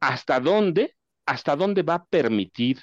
¿hasta 0.00 0.40
dónde, 0.40 0.94
hasta 1.26 1.56
dónde 1.56 1.82
va 1.82 1.94
a 1.94 2.04
permitir 2.04 2.78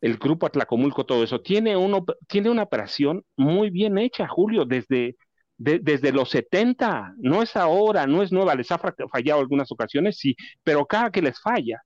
el 0.00 0.16
grupo 0.16 0.46
Atlacomulco 0.46 1.06
todo 1.06 1.22
eso? 1.24 1.40
Tiene, 1.42 1.76
uno, 1.76 2.04
tiene 2.28 2.50
una 2.50 2.62
operación 2.64 3.24
muy 3.36 3.70
bien 3.70 3.98
hecha, 3.98 4.26
Julio, 4.28 4.64
desde, 4.64 5.16
desde 5.58 6.12
los 6.12 6.30
70, 6.30 7.14
no 7.18 7.42
es 7.42 7.56
ahora, 7.56 8.06
no 8.06 8.22
es 8.22 8.32
nueva, 8.32 8.54
les 8.54 8.70
ha 8.72 8.78
fallado 8.78 9.40
algunas 9.40 9.70
ocasiones, 9.70 10.18
sí, 10.18 10.34
pero 10.64 10.86
cada 10.86 11.10
que 11.10 11.22
les 11.22 11.40
falla, 11.40 11.82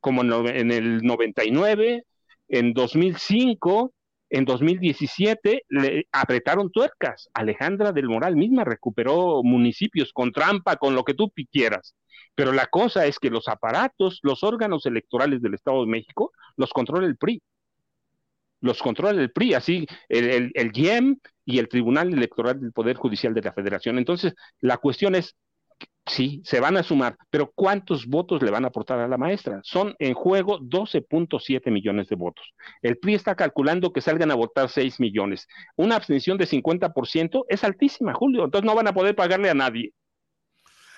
como 0.00 0.22
en 0.22 0.70
el 0.70 1.02
99, 1.02 2.04
en 2.48 2.72
2005, 2.72 3.92
en 4.30 4.44
2017 4.44 5.64
le 5.68 6.06
apretaron 6.12 6.70
tuercas. 6.70 7.28
Alejandra 7.34 7.92
del 7.92 8.08
Moral 8.08 8.36
misma 8.36 8.64
recuperó 8.64 9.42
municipios 9.42 10.12
con 10.12 10.32
trampa, 10.32 10.76
con 10.76 10.94
lo 10.94 11.04
que 11.04 11.14
tú 11.14 11.32
quieras. 11.50 11.94
Pero 12.34 12.52
la 12.52 12.66
cosa 12.66 13.06
es 13.06 13.18
que 13.18 13.30
los 13.30 13.48
aparatos, 13.48 14.20
los 14.22 14.44
órganos 14.44 14.86
electorales 14.86 15.42
del 15.42 15.54
Estado 15.54 15.84
de 15.84 15.90
México, 15.90 16.32
los 16.56 16.70
controla 16.70 17.06
el 17.06 17.16
PRI. 17.16 17.42
Los 18.60 18.82
controla 18.82 19.20
el 19.20 19.32
PRI, 19.32 19.54
así 19.54 19.86
el, 20.08 20.30
el, 20.30 20.52
el 20.54 20.70
IEM 20.76 21.16
y 21.44 21.58
el 21.58 21.68
Tribunal 21.68 22.12
Electoral 22.12 22.60
del 22.60 22.72
Poder 22.72 22.96
Judicial 22.96 23.34
de 23.34 23.42
la 23.42 23.52
Federación. 23.52 23.98
Entonces, 23.98 24.34
la 24.60 24.76
cuestión 24.76 25.14
es, 25.14 25.34
Sí, 26.06 26.40
se 26.44 26.60
van 26.60 26.76
a 26.76 26.82
sumar, 26.82 27.16
pero 27.30 27.52
¿cuántos 27.54 28.06
votos 28.06 28.42
le 28.42 28.50
van 28.50 28.64
a 28.64 28.68
aportar 28.68 28.98
a 28.98 29.06
la 29.06 29.18
maestra? 29.18 29.60
Son 29.62 29.94
en 29.98 30.14
juego 30.14 30.58
12.7 30.58 31.70
millones 31.70 32.08
de 32.08 32.16
votos. 32.16 32.44
El 32.82 32.98
PRI 32.98 33.14
está 33.14 33.36
calculando 33.36 33.92
que 33.92 34.00
salgan 34.00 34.30
a 34.30 34.34
votar 34.34 34.68
6 34.68 34.98
millones. 34.98 35.46
Una 35.76 35.96
abstención 35.96 36.36
de 36.38 36.46
50% 36.46 37.44
es 37.48 37.64
altísima, 37.64 38.14
Julio, 38.14 38.44
entonces 38.44 38.66
no 38.66 38.74
van 38.74 38.88
a 38.88 38.94
poder 38.94 39.14
pagarle 39.14 39.50
a 39.50 39.54
nadie. 39.54 39.92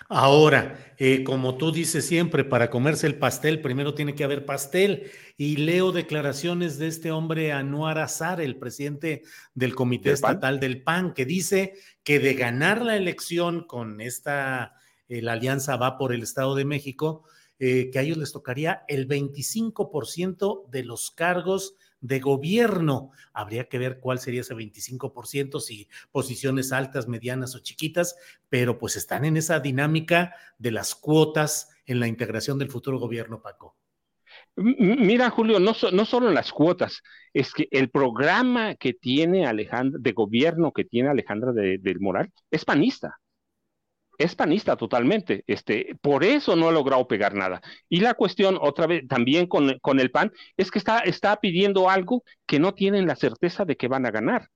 Ahora, 0.08 0.94
eh, 0.98 1.24
como 1.24 1.56
tú 1.56 1.72
dices 1.72 2.06
siempre, 2.06 2.44
para 2.44 2.68
comerse 2.70 3.06
el 3.06 3.14
pastel 3.14 3.60
primero 3.60 3.94
tiene 3.94 4.14
que 4.14 4.24
haber 4.24 4.44
pastel. 4.44 5.10
Y 5.36 5.56
leo 5.56 5.90
declaraciones 5.92 6.78
de 6.78 6.88
este 6.88 7.10
hombre 7.10 7.52
Anuar 7.52 7.98
Azar, 7.98 8.40
el 8.40 8.56
presidente 8.56 9.22
del 9.54 9.74
Comité 9.74 10.12
Estatal 10.12 10.60
del 10.60 10.82
PAN, 10.82 11.14
que 11.14 11.24
dice 11.24 11.74
que 12.04 12.18
de 12.18 12.34
ganar 12.34 12.82
la 12.82 12.96
elección 12.96 13.64
con 13.66 14.00
esta, 14.02 14.74
la 15.20 15.32
alianza 15.32 15.76
va 15.76 15.98
por 15.98 16.14
el 16.14 16.22
Estado 16.22 16.54
de 16.54 16.64
México, 16.64 17.24
eh, 17.58 17.90
que 17.90 17.98
a 17.98 18.02
ellos 18.02 18.16
les 18.16 18.32
tocaría 18.32 18.84
el 18.88 19.06
25% 19.06 20.68
de 20.70 20.84
los 20.84 21.10
cargos 21.10 21.76
de 22.00 22.18
gobierno. 22.18 23.10
Habría 23.32 23.68
que 23.68 23.78
ver 23.78 24.00
cuál 24.00 24.18
sería 24.18 24.40
ese 24.40 24.54
25%, 24.54 25.60
si 25.60 25.88
posiciones 26.10 26.72
altas, 26.72 27.08
medianas 27.08 27.54
o 27.54 27.60
chiquitas, 27.60 28.16
pero 28.48 28.78
pues 28.78 28.96
están 28.96 29.24
en 29.24 29.36
esa 29.36 29.60
dinámica 29.60 30.34
de 30.58 30.72
las 30.72 30.94
cuotas 30.94 31.68
en 31.86 32.00
la 32.00 32.08
integración 32.08 32.58
del 32.58 32.70
futuro 32.70 32.98
gobierno, 32.98 33.40
Paco. 33.40 33.76
Mira, 34.56 35.30
Julio, 35.30 35.60
no, 35.60 35.72
no 35.92 36.04
solo 36.04 36.28
en 36.28 36.34
las 36.34 36.52
cuotas, 36.52 37.02
es 37.32 37.52
que 37.52 37.68
el 37.70 37.90
programa 37.90 38.74
que 38.74 38.92
tiene 38.92 39.46
Alejandra, 39.46 40.00
de 40.02 40.12
gobierno 40.12 40.72
que 40.72 40.84
tiene 40.84 41.10
Alejandra 41.10 41.52
del 41.52 42.00
Moral, 42.00 42.32
es 42.50 42.64
panista 42.64 43.21
es 44.18 44.34
panista 44.34 44.76
totalmente. 44.76 45.44
Este, 45.46 45.96
por 46.00 46.24
eso 46.24 46.56
no 46.56 46.68
ha 46.68 46.72
logrado 46.72 47.06
pegar 47.06 47.34
nada. 47.34 47.60
Y 47.88 48.00
la 48.00 48.14
cuestión, 48.14 48.58
otra 48.60 48.86
vez, 48.86 49.06
también 49.08 49.46
con, 49.46 49.78
con 49.80 50.00
el 50.00 50.10
PAN, 50.10 50.32
es 50.56 50.70
que 50.70 50.78
está, 50.78 51.00
está 51.00 51.36
pidiendo 51.40 51.90
algo 51.90 52.24
que 52.46 52.58
no 52.60 52.74
tienen 52.74 53.06
la 53.06 53.16
certeza 53.16 53.64
de 53.64 53.76
que 53.76 53.88
van 53.88 54.06
a 54.06 54.10
ganar. 54.10 54.48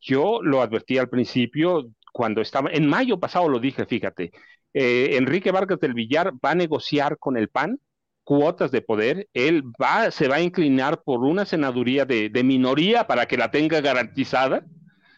Yo 0.00 0.40
lo 0.42 0.60
advertí 0.60 0.98
al 0.98 1.08
principio, 1.08 1.90
cuando 2.12 2.40
estaba, 2.40 2.70
en 2.72 2.86
mayo 2.86 3.18
pasado 3.18 3.48
lo 3.48 3.58
dije, 3.58 3.86
fíjate, 3.86 4.32
eh, 4.74 5.16
Enrique 5.16 5.50
Vargas 5.50 5.80
del 5.80 5.94
Villar 5.94 6.32
va 6.44 6.50
a 6.50 6.54
negociar 6.54 7.18
con 7.18 7.36
el 7.36 7.48
PAN 7.48 7.78
cuotas 8.24 8.70
de 8.70 8.82
poder, 8.82 9.26
él 9.32 9.62
va, 9.82 10.10
se 10.10 10.28
va 10.28 10.36
a 10.36 10.42
inclinar 10.42 11.02
por 11.02 11.20
una 11.20 11.46
senaduría 11.46 12.04
de, 12.04 12.28
de 12.28 12.44
minoría 12.44 13.06
para 13.06 13.24
que 13.24 13.38
la 13.38 13.50
tenga 13.50 13.80
garantizada, 13.80 14.66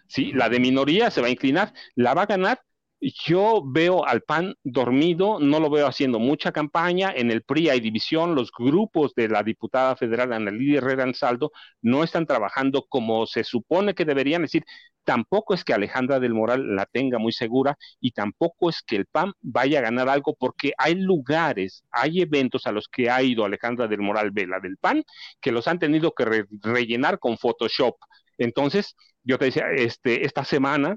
¿sí? 0.06 0.32
La 0.32 0.48
de 0.48 0.60
minoría 0.60 1.10
se 1.10 1.20
va 1.20 1.26
a 1.26 1.30
inclinar, 1.30 1.72
la 1.96 2.14
va 2.14 2.22
a 2.22 2.26
ganar 2.26 2.60
yo 3.00 3.62
veo 3.64 4.04
al 4.06 4.22
PAN 4.22 4.54
dormido, 4.62 5.38
no 5.40 5.58
lo 5.58 5.70
veo 5.70 5.86
haciendo 5.86 6.18
mucha 6.18 6.52
campaña. 6.52 7.12
En 7.14 7.30
el 7.30 7.42
PRI 7.42 7.70
hay 7.70 7.80
división, 7.80 8.34
los 8.34 8.52
grupos 8.52 9.14
de 9.14 9.28
la 9.28 9.42
diputada 9.42 9.96
federal 9.96 10.32
Ana 10.32 10.50
Lidia 10.50 10.78
Herrera 10.78 11.04
Ansaldo 11.04 11.50
no 11.80 12.04
están 12.04 12.26
trabajando 12.26 12.84
como 12.88 13.26
se 13.26 13.44
supone 13.44 13.94
que 13.94 14.04
deberían. 14.04 14.44
Es 14.44 14.52
decir, 14.52 14.64
tampoco 15.04 15.54
es 15.54 15.64
que 15.64 15.72
Alejandra 15.72 16.20
del 16.20 16.34
Moral 16.34 16.76
la 16.76 16.86
tenga 16.86 17.18
muy 17.18 17.32
segura 17.32 17.76
y 18.00 18.12
tampoco 18.12 18.68
es 18.68 18.82
que 18.82 18.96
el 18.96 19.06
PAN 19.06 19.32
vaya 19.40 19.78
a 19.78 19.82
ganar 19.82 20.08
algo 20.08 20.36
porque 20.38 20.72
hay 20.76 20.94
lugares, 20.94 21.84
hay 21.90 22.20
eventos 22.20 22.66
a 22.66 22.72
los 22.72 22.88
que 22.88 23.10
ha 23.10 23.22
ido 23.22 23.44
Alejandra 23.44 23.88
del 23.88 24.00
Moral 24.00 24.30
Vela 24.30 24.60
del 24.60 24.76
PAN 24.76 25.04
que 25.40 25.52
los 25.52 25.68
han 25.68 25.78
tenido 25.78 26.12
que 26.12 26.44
rellenar 26.62 27.18
con 27.18 27.38
Photoshop. 27.38 27.96
Entonces, 28.38 28.94
yo 29.22 29.38
te 29.38 29.46
decía, 29.46 29.70
este, 29.72 30.24
esta 30.24 30.44
semana 30.44 30.96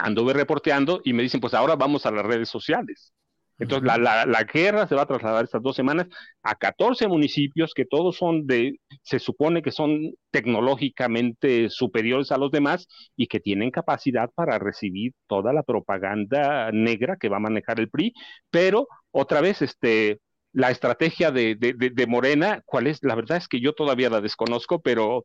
anduve 0.00 0.32
reporteando 0.32 1.00
y 1.04 1.12
me 1.12 1.22
dicen, 1.22 1.40
pues 1.40 1.54
ahora 1.54 1.76
vamos 1.76 2.06
a 2.06 2.10
las 2.10 2.24
redes 2.24 2.48
sociales. 2.48 3.12
Entonces, 3.58 3.86
la, 3.86 4.24
la, 4.24 4.44
guerra 4.44 4.86
se 4.86 4.94
va 4.94 5.02
a 5.02 5.06
trasladar 5.06 5.44
estas 5.44 5.62
dos 5.62 5.74
semanas 5.74 6.06
a 6.42 6.54
14 6.54 7.08
municipios 7.08 7.72
que 7.74 7.84
todos 7.84 8.16
son 8.16 8.46
de, 8.46 8.78
se 9.02 9.18
supone 9.18 9.62
que 9.62 9.72
son 9.72 10.12
tecnológicamente 10.30 11.68
superiores 11.68 12.30
a 12.30 12.38
los 12.38 12.52
demás 12.52 12.86
y 13.16 13.26
que 13.26 13.40
tienen 13.40 13.72
capacidad 13.72 14.30
para 14.32 14.60
recibir 14.60 15.12
toda 15.26 15.52
la 15.52 15.64
propaganda 15.64 16.70
negra 16.72 17.16
que 17.16 17.28
va 17.28 17.38
a 17.38 17.40
manejar 17.40 17.80
el 17.80 17.90
PRI, 17.90 18.12
pero 18.50 18.86
otra 19.10 19.40
vez, 19.40 19.60
este, 19.60 20.20
la 20.52 20.70
estrategia 20.70 21.32
de, 21.32 21.56
de, 21.56 21.74
de 21.74 22.06
Morena, 22.06 22.62
¿cuál 22.64 22.86
es? 22.86 23.02
La 23.02 23.16
verdad 23.16 23.38
es 23.38 23.48
que 23.48 23.60
yo 23.60 23.72
todavía 23.72 24.08
la 24.08 24.20
desconozco, 24.20 24.80
pero 24.80 25.24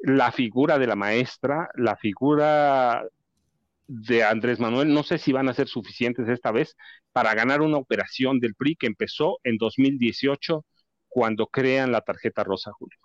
la 0.00 0.32
figura 0.32 0.78
de 0.78 0.86
la 0.86 0.96
maestra, 0.96 1.68
la 1.76 1.96
figura 1.96 3.04
de 3.92 4.22
Andrés 4.22 4.60
Manuel 4.60 4.94
no 4.94 5.02
sé 5.02 5.18
si 5.18 5.32
van 5.32 5.48
a 5.48 5.54
ser 5.54 5.66
suficientes 5.66 6.28
esta 6.28 6.52
vez 6.52 6.76
para 7.10 7.34
ganar 7.34 7.60
una 7.60 7.76
operación 7.76 8.38
del 8.38 8.54
PRI 8.54 8.76
que 8.76 8.86
empezó 8.86 9.40
en 9.42 9.56
2018 9.56 10.64
cuando 11.08 11.48
crean 11.48 11.90
la 11.90 12.00
tarjeta 12.00 12.44
rosa, 12.44 12.70
Julio. 12.70 12.98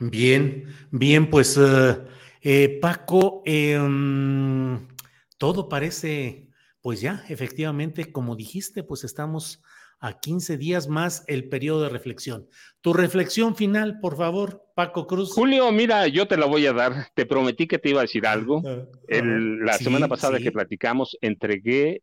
Bien, 0.00 0.64
bien, 0.90 1.28
pues 1.28 1.58
eh, 1.58 1.98
eh, 2.40 2.78
Paco, 2.80 3.42
em, 3.44 4.88
todo 5.36 5.68
parece, 5.68 6.48
pues 6.80 7.02
ya, 7.02 7.22
efectivamente, 7.28 8.10
como 8.12 8.36
dijiste, 8.36 8.82
pues 8.82 9.04
estamos 9.04 9.62
a 10.04 10.20
15 10.20 10.58
días 10.58 10.86
más 10.86 11.24
el 11.28 11.48
periodo 11.48 11.84
de 11.84 11.88
reflexión. 11.88 12.46
Tu 12.82 12.92
reflexión 12.92 13.56
final, 13.56 14.00
por 14.00 14.18
favor, 14.18 14.62
Paco 14.74 15.06
Cruz. 15.06 15.32
Julio, 15.32 15.72
mira, 15.72 16.06
yo 16.08 16.28
te 16.28 16.36
la 16.36 16.44
voy 16.44 16.66
a 16.66 16.74
dar. 16.74 17.08
Te 17.14 17.24
prometí 17.24 17.66
que 17.66 17.78
te 17.78 17.88
iba 17.88 18.00
a 18.00 18.02
decir 18.02 18.26
algo. 18.26 18.62
Ah, 18.66 18.84
la 19.08 19.72
semana 19.78 20.06
pasada 20.06 20.38
que 20.40 20.52
platicamos, 20.52 21.16
entregué 21.22 22.02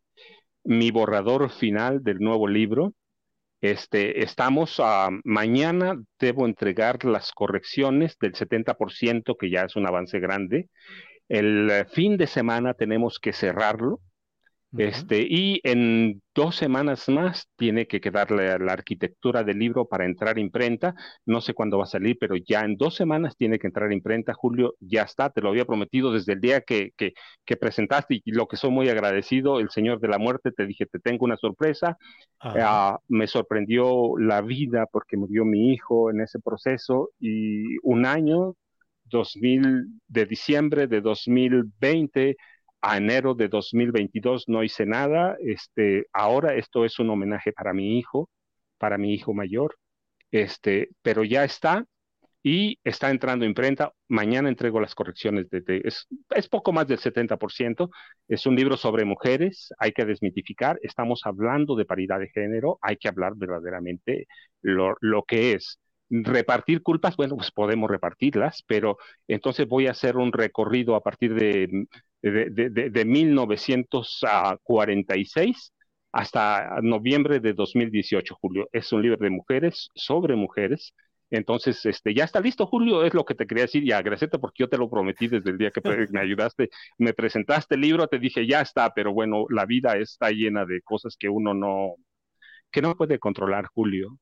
mi 0.64 0.90
borrador 0.90 1.48
final 1.50 2.02
del 2.02 2.18
nuevo 2.18 2.48
libro. 2.48 2.92
Este, 3.60 4.24
estamos 4.24 4.80
a 4.80 5.08
mañana, 5.22 5.94
debo 6.18 6.46
entregar 6.46 7.04
las 7.04 7.30
correcciones 7.30 8.16
del 8.20 8.32
70%, 8.32 9.36
que 9.38 9.48
ya 9.48 9.62
es 9.62 9.76
un 9.76 9.86
avance 9.86 10.18
grande. 10.18 10.68
El 11.28 11.86
fin 11.92 12.16
de 12.16 12.26
semana 12.26 12.74
tenemos 12.74 13.20
que 13.20 13.32
cerrarlo 13.32 14.00
este, 14.78 15.26
y 15.28 15.60
en 15.64 16.22
dos 16.34 16.56
semanas 16.56 17.08
más 17.08 17.46
tiene 17.56 17.86
que 17.86 18.00
quedar 18.00 18.30
la, 18.30 18.54
arquitectura 18.72 19.44
del 19.44 19.58
libro 19.58 19.86
para 19.86 20.06
entrar 20.06 20.38
imprenta. 20.38 20.94
No 21.26 21.42
sé 21.42 21.52
cuándo 21.52 21.76
va 21.76 21.84
a 21.84 21.88
salir, 21.88 22.16
pero 22.18 22.36
ya 22.36 22.60
en 22.60 22.76
dos 22.76 22.94
semanas 22.94 23.36
tiene 23.36 23.58
que 23.58 23.66
entrar 23.66 23.92
imprenta. 23.92 24.32
Julio, 24.32 24.74
ya 24.80 25.02
está, 25.02 25.28
te 25.30 25.42
lo 25.42 25.50
había 25.50 25.66
prometido 25.66 26.12
desde 26.12 26.32
el 26.32 26.40
día 26.40 26.62
que, 26.62 26.92
que, 26.96 27.12
presentaste 27.56 28.22
y 28.24 28.32
lo 28.32 28.48
que 28.48 28.56
soy 28.56 28.70
muy 28.70 28.88
agradecido, 28.88 29.60
el 29.60 29.68
Señor 29.68 30.00
de 30.00 30.08
la 30.08 30.18
Muerte, 30.18 30.52
te 30.52 30.66
dije, 30.66 30.86
te 30.86 30.98
tengo 30.98 31.26
una 31.26 31.36
sorpresa. 31.36 31.98
Ah, 32.40 32.98
me 33.08 33.26
sorprendió 33.26 34.16
la 34.18 34.40
vida 34.40 34.86
porque 34.90 35.18
murió 35.18 35.44
mi 35.44 35.72
hijo 35.72 36.10
en 36.10 36.22
ese 36.22 36.40
proceso 36.40 37.10
y 37.20 37.76
un 37.82 38.06
año, 38.06 38.56
2000, 39.04 40.00
de 40.08 40.26
diciembre 40.26 40.86
de 40.86 41.02
2020 41.02 42.36
a 42.82 42.96
enero 42.96 43.34
de 43.34 43.48
2022 43.48 44.48
no 44.48 44.62
hice 44.64 44.84
nada. 44.86 45.36
Este, 45.40 46.06
ahora 46.12 46.54
esto 46.56 46.84
es 46.84 46.98
un 46.98 47.10
homenaje 47.10 47.52
para 47.52 47.72
mi 47.72 47.98
hijo, 47.98 48.28
para 48.78 48.98
mi 48.98 49.14
hijo 49.14 49.32
mayor. 49.32 49.76
Este, 50.30 50.90
pero 51.02 51.24
ya 51.24 51.44
está 51.44 51.86
y 52.42 52.78
está 52.84 53.10
entrando 53.10 53.44
imprenta. 53.44 53.92
Mañana 54.08 54.48
entrego 54.48 54.80
las 54.80 54.94
correcciones 54.94 55.48
de, 55.50 55.82
es, 55.84 56.06
es, 56.30 56.48
poco 56.48 56.72
más 56.72 56.88
del 56.88 56.98
70%. 56.98 57.90
Es 58.28 58.46
un 58.46 58.56
libro 58.56 58.76
sobre 58.76 59.04
mujeres, 59.04 59.72
hay 59.78 59.92
que 59.92 60.04
desmitificar. 60.04 60.78
Estamos 60.82 61.22
hablando 61.24 61.76
de 61.76 61.84
paridad 61.84 62.18
de 62.18 62.28
género, 62.28 62.78
hay 62.82 62.96
que 62.96 63.08
hablar 63.08 63.34
verdaderamente 63.36 64.26
lo, 64.60 64.96
lo 65.00 65.22
que 65.22 65.52
es. 65.52 65.78
Repartir 66.10 66.82
culpas, 66.82 67.16
bueno, 67.16 67.36
pues 67.36 67.50
podemos 67.52 67.90
repartirlas, 67.90 68.62
pero 68.66 68.98
entonces 69.28 69.66
voy 69.66 69.86
a 69.86 69.92
hacer 69.92 70.16
un 70.16 70.32
recorrido 70.32 70.94
a 70.94 71.02
partir 71.02 71.34
de 71.34 71.86
de, 72.22 72.90
de, 72.90 73.04
1946 73.04 75.72
hasta 76.12 76.80
noviembre 76.82 77.40
de 77.40 77.54
2018, 77.54 78.36
Julio. 78.40 78.68
Es 78.72 78.92
un 78.92 79.02
libro 79.02 79.16
de 79.18 79.30
mujeres, 79.30 79.88
sobre 79.94 80.36
mujeres. 80.36 80.94
Entonces, 81.30 81.84
este, 81.86 82.14
ya 82.14 82.24
está 82.24 82.40
listo, 82.40 82.66
Julio, 82.66 83.04
es 83.04 83.14
lo 83.14 83.24
que 83.24 83.34
te 83.34 83.46
quería 83.46 83.64
decir 83.64 83.82
y 83.84 83.92
agradecerte 83.92 84.38
porque 84.38 84.64
yo 84.64 84.68
te 84.68 84.76
lo 84.76 84.90
prometí 84.90 85.28
desde 85.28 85.50
el 85.50 85.56
día 85.56 85.70
que 85.70 85.80
me 86.10 86.20
ayudaste, 86.20 86.68
me 86.98 87.14
presentaste 87.14 87.76
el 87.76 87.80
libro, 87.80 88.06
te 88.06 88.18
dije, 88.18 88.46
ya 88.46 88.60
está, 88.60 88.92
pero 88.94 89.14
bueno, 89.14 89.46
la 89.48 89.64
vida 89.64 89.96
está 89.96 90.30
llena 90.30 90.66
de 90.66 90.82
cosas 90.82 91.16
que 91.18 91.30
uno 91.30 91.54
no, 91.54 91.94
que 92.70 92.82
no 92.82 92.94
puede 92.96 93.18
controlar, 93.18 93.66
Julio. 93.66 94.18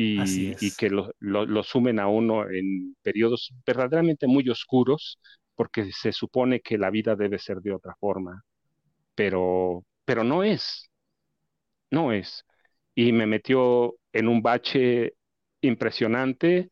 Y, 0.00 0.54
y 0.60 0.70
que 0.76 0.90
lo, 0.90 1.10
lo, 1.18 1.44
lo, 1.44 1.64
sumen 1.64 1.98
a 1.98 2.06
uno 2.06 2.48
en 2.48 2.94
periodos 3.02 3.52
verdaderamente 3.66 4.28
muy 4.28 4.48
oscuros, 4.48 5.18
porque 5.58 5.90
se 5.92 6.12
supone 6.12 6.60
que 6.60 6.78
la 6.78 6.90
vida 6.90 7.16
debe 7.16 7.40
ser 7.40 7.60
de 7.62 7.72
otra 7.74 7.96
forma, 8.00 8.44
pero, 9.14 9.84
pero 10.04 10.24
no 10.24 10.44
es, 10.44 10.90
no 11.90 12.12
es. 12.12 12.44
Y 12.94 13.12
me 13.12 13.26
metió 13.26 13.96
en 14.12 14.28
un 14.28 14.42
bache 14.42 15.14
impresionante 15.60 16.70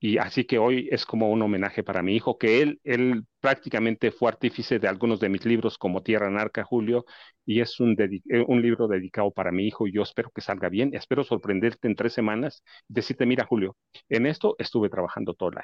y 0.00 0.18
así 0.18 0.44
que 0.44 0.58
hoy 0.58 0.88
es 0.92 1.04
como 1.04 1.28
un 1.30 1.42
homenaje 1.42 1.82
para 1.82 2.02
mi 2.02 2.14
hijo, 2.14 2.38
que 2.38 2.62
él, 2.62 2.80
él 2.84 3.24
prácticamente 3.40 4.12
fue 4.12 4.28
artífice 4.28 4.78
de 4.78 4.86
algunos 4.88 5.18
de 5.20 5.28
mis 5.28 5.44
libros 5.44 5.76
como 5.78 6.02
Tierra 6.04 6.30
Narca, 6.30 6.62
Julio, 6.64 7.04
y 7.44 7.60
es 7.60 7.80
un, 7.80 7.96
eh, 8.00 8.44
un 8.46 8.62
libro 8.62 8.86
dedicado 8.88 9.32
para 9.32 9.50
mi 9.52 9.66
hijo 9.66 9.88
y 9.88 9.92
yo 9.92 10.02
espero 10.02 10.30
que 10.30 10.40
salga 10.40 10.68
bien, 10.68 10.94
espero 10.94 11.24
sorprenderte 11.24 11.88
en 11.88 11.96
tres 11.96 12.12
semanas 12.12 12.62
y 12.88 12.94
decirte, 12.94 13.26
mira 13.26 13.44
Julio, 13.44 13.76
en 14.08 14.26
esto 14.26 14.54
estuve 14.58 14.88
trabajando 14.88 15.34
todo 15.34 15.50
el. 15.50 15.56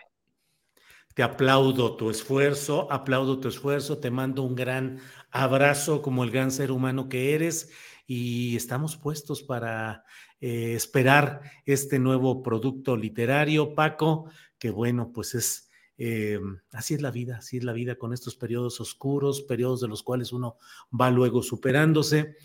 Te 1.14 1.22
aplaudo 1.22 1.96
tu 1.96 2.10
esfuerzo, 2.10 2.90
aplaudo 2.90 3.38
tu 3.38 3.48
esfuerzo, 3.48 3.98
te 3.98 4.10
mando 4.10 4.42
un 4.42 4.54
gran 4.54 4.98
abrazo 5.30 6.02
como 6.02 6.24
el 6.24 6.30
gran 6.30 6.50
ser 6.50 6.72
humano 6.72 7.08
que 7.08 7.34
eres 7.34 7.70
y 8.06 8.56
estamos 8.56 8.96
puestos 8.96 9.42
para 9.42 10.04
eh, 10.40 10.74
esperar 10.74 11.40
este 11.64 11.98
nuevo 11.98 12.42
producto 12.42 12.96
literario, 12.96 13.74
Paco, 13.74 14.30
que 14.58 14.70
bueno, 14.70 15.10
pues 15.12 15.34
es... 15.34 15.70
Eh, 15.96 16.40
así 16.72 16.94
es 16.94 17.02
la 17.02 17.12
vida, 17.12 17.36
así 17.36 17.58
es 17.58 17.62
la 17.62 17.72
vida 17.72 17.94
con 17.94 18.12
estos 18.12 18.34
periodos 18.34 18.80
oscuros, 18.80 19.42
periodos 19.42 19.80
de 19.80 19.86
los 19.86 20.02
cuales 20.02 20.32
uno 20.32 20.58
va 20.90 21.08
luego 21.12 21.40
superándose. 21.40 22.36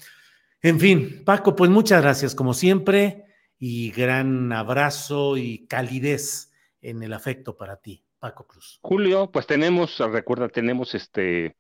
En 0.62 0.79
fin, 0.79 1.23
Paco, 1.25 1.55
pues 1.55 1.71
muchas 1.71 2.01
gracias 2.03 2.36
como 2.36 2.53
siempre 2.53 3.25
y 3.58 3.89
gran 3.91 4.51
abrazo 4.51 5.36
y 5.36 5.65
calidez 5.65 6.51
en 6.82 7.01
el 7.01 7.12
afecto 7.12 7.58
para 7.58 7.77
ti, 7.77 8.05
Paco 8.19 8.45
Cruz. 8.45 8.79
Julio, 8.82 9.32
pues 9.32 9.47
tenemos, 9.47 9.97
recuerda, 9.97 10.49
tenemos 10.49 10.93
este, 10.95 11.55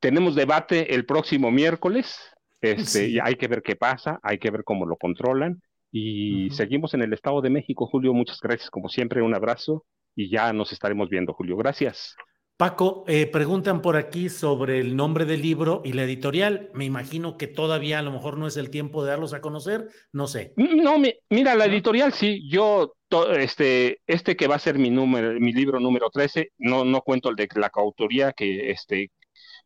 tenemos 0.00 0.34
debate 0.34 0.94
el 0.94 1.04
próximo 1.04 1.50
miércoles. 1.50 2.18
Este, 2.60 3.08
y 3.08 3.18
hay 3.20 3.36
que 3.36 3.46
ver 3.46 3.62
qué 3.62 3.76
pasa, 3.76 4.18
hay 4.22 4.38
que 4.38 4.50
ver 4.50 4.64
cómo 4.64 4.86
lo 4.86 4.96
controlan. 4.96 5.62
Y 5.90 6.50
seguimos 6.50 6.92
en 6.94 7.02
el 7.02 7.12
Estado 7.12 7.40
de 7.40 7.50
México, 7.50 7.86
Julio. 7.86 8.12
Muchas 8.12 8.40
gracias, 8.40 8.70
como 8.70 8.88
siempre, 8.88 9.22
un 9.22 9.34
abrazo 9.34 9.84
y 10.14 10.30
ya 10.30 10.52
nos 10.52 10.72
estaremos 10.72 11.08
viendo, 11.08 11.32
Julio. 11.32 11.56
Gracias. 11.56 12.16
Paco, 12.56 13.04
eh, 13.06 13.28
preguntan 13.28 13.80
por 13.80 13.96
aquí 13.96 14.28
sobre 14.28 14.80
el 14.80 14.96
nombre 14.96 15.24
del 15.24 15.40
libro 15.40 15.80
y 15.84 15.92
la 15.92 16.02
editorial. 16.02 16.70
Me 16.74 16.84
imagino 16.84 17.36
que 17.36 17.46
todavía 17.46 18.00
a 18.00 18.02
lo 18.02 18.10
mejor 18.10 18.36
no 18.36 18.48
es 18.48 18.56
el 18.56 18.68
tiempo 18.68 19.04
de 19.04 19.10
darlos 19.10 19.32
a 19.32 19.40
conocer, 19.40 19.88
no 20.12 20.26
sé. 20.26 20.54
No, 20.56 20.96
mira, 21.30 21.54
la 21.54 21.66
editorial 21.66 22.12
sí, 22.12 22.42
yo, 22.50 22.96
este, 23.36 24.00
este 24.06 24.36
que 24.36 24.46
va 24.46 24.56
a 24.56 24.60
ser 24.60 24.78
mi 24.78 24.90
número, 24.90 25.38
mi 25.40 25.52
libro 25.52 25.80
número 25.80 26.10
13, 26.10 26.52
no, 26.58 26.84
no 26.84 27.00
cuento 27.02 27.30
el 27.30 27.36
de 27.36 27.48
la 27.56 27.70
coautoría 27.70 28.32
que, 28.32 28.70
este, 28.70 29.10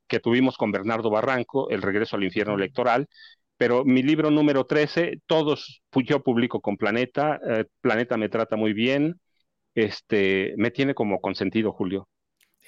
que 0.06 0.20
tuvimos 0.20 0.56
con 0.56 0.72
Bernardo 0.72 1.10
Barranco, 1.10 1.70
El 1.70 1.82
regreso 1.82 2.16
al 2.16 2.24
infierno 2.24 2.54
electoral, 2.54 3.08
pero 3.56 3.84
mi 3.84 4.02
libro 4.02 4.30
número 4.30 4.66
13, 4.66 5.20
todos, 5.26 5.82
yo 6.04 6.22
publico 6.22 6.60
con 6.60 6.76
Planeta, 6.76 7.40
eh, 7.48 7.64
Planeta 7.80 8.16
me 8.16 8.28
trata 8.28 8.56
muy 8.56 8.72
bien, 8.72 9.20
este, 9.74 10.54
me 10.56 10.70
tiene 10.70 10.94
como 10.94 11.20
consentido, 11.20 11.72
Julio. 11.72 12.08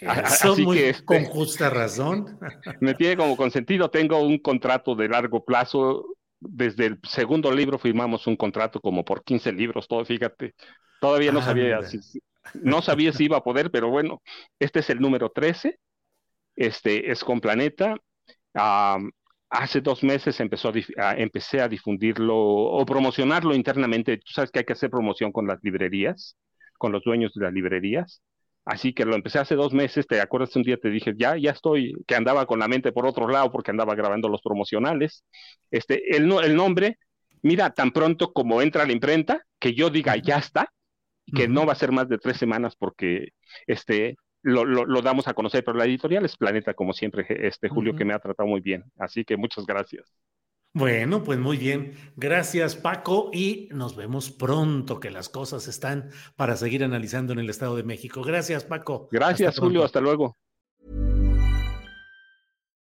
Eso 0.01 0.57
muy, 0.57 0.79
este, 0.79 1.05
con 1.05 1.25
justa 1.25 1.71
razón. 1.71 2.39
Me 2.81 2.95
tiene 2.95 3.17
como 3.17 3.37
consentido, 3.37 3.91
tengo 3.91 4.19
un 4.19 4.39
contrato 4.39 4.97
de 4.97 5.09
largo 5.09 5.45
plazo. 5.45 6.05
Desde 6.49 6.87
el 6.87 6.99
segundo 7.03 7.53
libro 7.53 7.79
firmamos 7.79 8.27
un 8.27 8.37
contrato 8.37 8.81
como 8.81 9.05
por 9.05 9.25
15 9.25 9.53
libros, 9.53 9.89
todo, 9.89 10.05
fíjate. 10.05 10.55
Todavía 11.01 11.33
no 11.33 11.43
sabía 11.43 11.83
si, 11.83 12.01
no 12.55 12.83
sabía 12.83 13.13
si 13.13 13.25
iba 13.25 13.37
a 13.37 13.43
poder, 13.43 13.71
pero 13.71 13.91
bueno, 13.91 14.23
este 14.59 14.81
es 14.81 14.91
el 14.91 15.01
número 15.01 15.31
13. 15.31 15.79
Este 16.57 17.11
es 17.11 17.25
con 17.25 17.41
Planeta. 17.41 17.97
hace 19.51 19.81
dos 19.81 20.03
meses 20.03 20.39
empezó 20.41 20.73
a, 20.99 21.15
empecé 21.15 21.61
a 21.61 21.69
difundirlo 21.69 22.37
o 22.37 22.85
promocionarlo 22.87 23.55
internamente. 23.55 24.19
Tú 24.19 24.33
sabes 24.33 24.51
que 24.51 24.61
hay 24.61 24.65
que 24.65 24.73
hacer 24.73 24.91
promoción 24.91 25.33
con 25.33 25.47
las 25.47 25.59
librerías, 25.63 26.37
con 26.79 26.93
los 26.93 27.03
dueños 27.05 27.33
de 27.35 27.45
las 27.45 27.53
librerías. 27.53 28.23
Así 28.65 28.95
que 28.95 29.05
lo 29.05 29.15
empecé 29.15 29.39
hace 29.39 29.57
dos 29.57 29.75
meses, 29.75 30.07
te 30.07 30.21
acuerdas 30.21 30.57
un 30.57 30.63
día 30.63 30.79
te 30.79 30.89
dije, 30.89 31.13
ya, 31.17 31.37
ya 31.37 31.51
estoy, 31.51 31.93
que 32.07 32.15
andaba 32.15 32.47
con 32.47 32.59
la 32.59 32.69
mente 32.69 32.93
por 32.93 33.07
otro 33.07 33.29
lado 33.29 33.51
porque 33.53 33.71
andaba 33.71 33.95
grabando 33.95 34.29
los 34.29 34.41
promocionales. 34.41 35.25
Este, 35.71 36.17
el, 36.17 36.33
el 36.43 36.57
nombre, 36.57 36.99
mira, 37.43 37.71
tan 37.71 37.91
pronto 37.91 38.33
como 38.33 38.63
entra 38.63 38.87
la 38.87 38.93
imprenta, 38.93 39.43
que 39.59 39.75
yo 39.75 39.91
diga, 39.91 40.17
ya 40.17 40.39
está, 40.39 40.73
que 41.35 41.49
no 41.49 41.67
va 41.67 41.73
a 41.73 41.77
ser 41.77 41.93
más 41.93 42.09
de 42.09 42.19
tres 42.19 42.37
semanas 42.39 42.75
porque 42.77 43.29
este, 43.67 44.17
lo, 44.43 44.65
lo, 44.65 45.03
damos 45.03 45.27
a 45.29 45.35
conocer, 45.35 45.65
pero 45.65 45.79
la 45.79 45.85
editorial 45.87 46.25
es 46.25 46.37
Planeta, 46.37 46.75
como 46.75 46.93
siempre, 46.93 47.27
este 47.47 47.69
Julio, 47.69 47.97
que 47.97 48.05
me 48.05 48.15
ha 48.15 48.19
tratado 48.19 48.49
muy 48.49 48.61
bien. 48.61 48.85
Así 48.99 49.25
que 49.25 49.37
muchas 49.37 49.67
gracias. 49.67 50.05
Bueno, 50.77 51.23
pues 51.23 51.39
muy 51.39 51.57
bien. 51.57 51.95
Gracias, 52.17 52.75
Paco, 52.75 53.31
y 53.33 53.69
nos 53.71 53.95
vemos 53.95 54.33
pronto, 54.33 54.99
que 54.99 55.13
las 55.13 55.29
cosas 55.29 55.69
están 55.69 56.11
para 56.35 56.57
seguir 56.57 56.83
analizando 56.83 57.33
en 57.33 57.39
el 57.39 57.49
Estado 57.49 57.77
de 57.77 57.85
México. 57.85 58.23
Gracias, 58.23 58.65
Paco. 58.65 59.09
Gracias, 59.13 59.57
Julio. 59.59 59.85
Hasta 59.85 60.01
luego. 60.01 60.35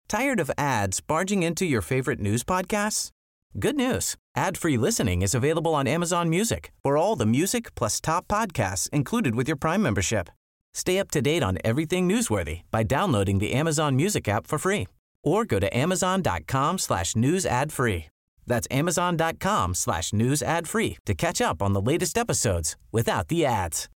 Tired 0.08 0.40
of 0.40 0.50
ads 0.58 1.00
barging 1.00 1.44
into 1.44 1.64
your 1.66 1.82
favorite 1.82 2.20
news 2.20 2.44
podcasts? 2.44 3.12
Good 3.60 3.76
news. 3.76 4.16
Ad-free 4.36 4.78
listening 4.78 5.22
is 5.22 5.36
available 5.36 5.76
on 5.76 5.88
Amazon 5.88 6.28
Music. 6.28 6.72
For 6.84 6.98
all 6.98 7.16
the 7.16 7.26
music 7.26 7.76
plus 7.76 8.02
top 8.02 8.28
podcasts 8.28 8.90
included 8.90 9.36
with 9.36 9.48
your 9.48 9.58
Prime 9.58 9.84
membership. 9.84 10.30
Stay 10.74 10.98
up 10.98 11.12
to 11.12 11.22
date 11.22 11.44
on 11.44 11.60
everything 11.64 12.10
newsworthy 12.10 12.62
by 12.72 12.84
downloading 12.84 13.38
the 13.38 13.54
Amazon 13.54 13.96
Music 13.96 14.28
app 14.28 14.48
for 14.48 14.58
free 14.58 14.88
or 15.26 15.44
go 15.44 15.60
to 15.60 15.68
amazon.com 15.76 16.78
slash 16.78 17.16
news 17.16 17.46
ad 17.46 17.74
free. 17.74 18.06
That's 18.48 18.68
amazon.com 18.72 19.74
slash 19.74 20.14
news 20.14 20.42
ad 20.42 20.68
free 20.68 20.98
to 21.06 21.14
catch 21.14 21.42
up 21.42 21.62
on 21.62 21.74
the 21.74 21.82
latest 21.82 22.18
episodes 22.18 22.78
without 22.92 23.28
the 23.28 23.46
ads. 23.46 23.90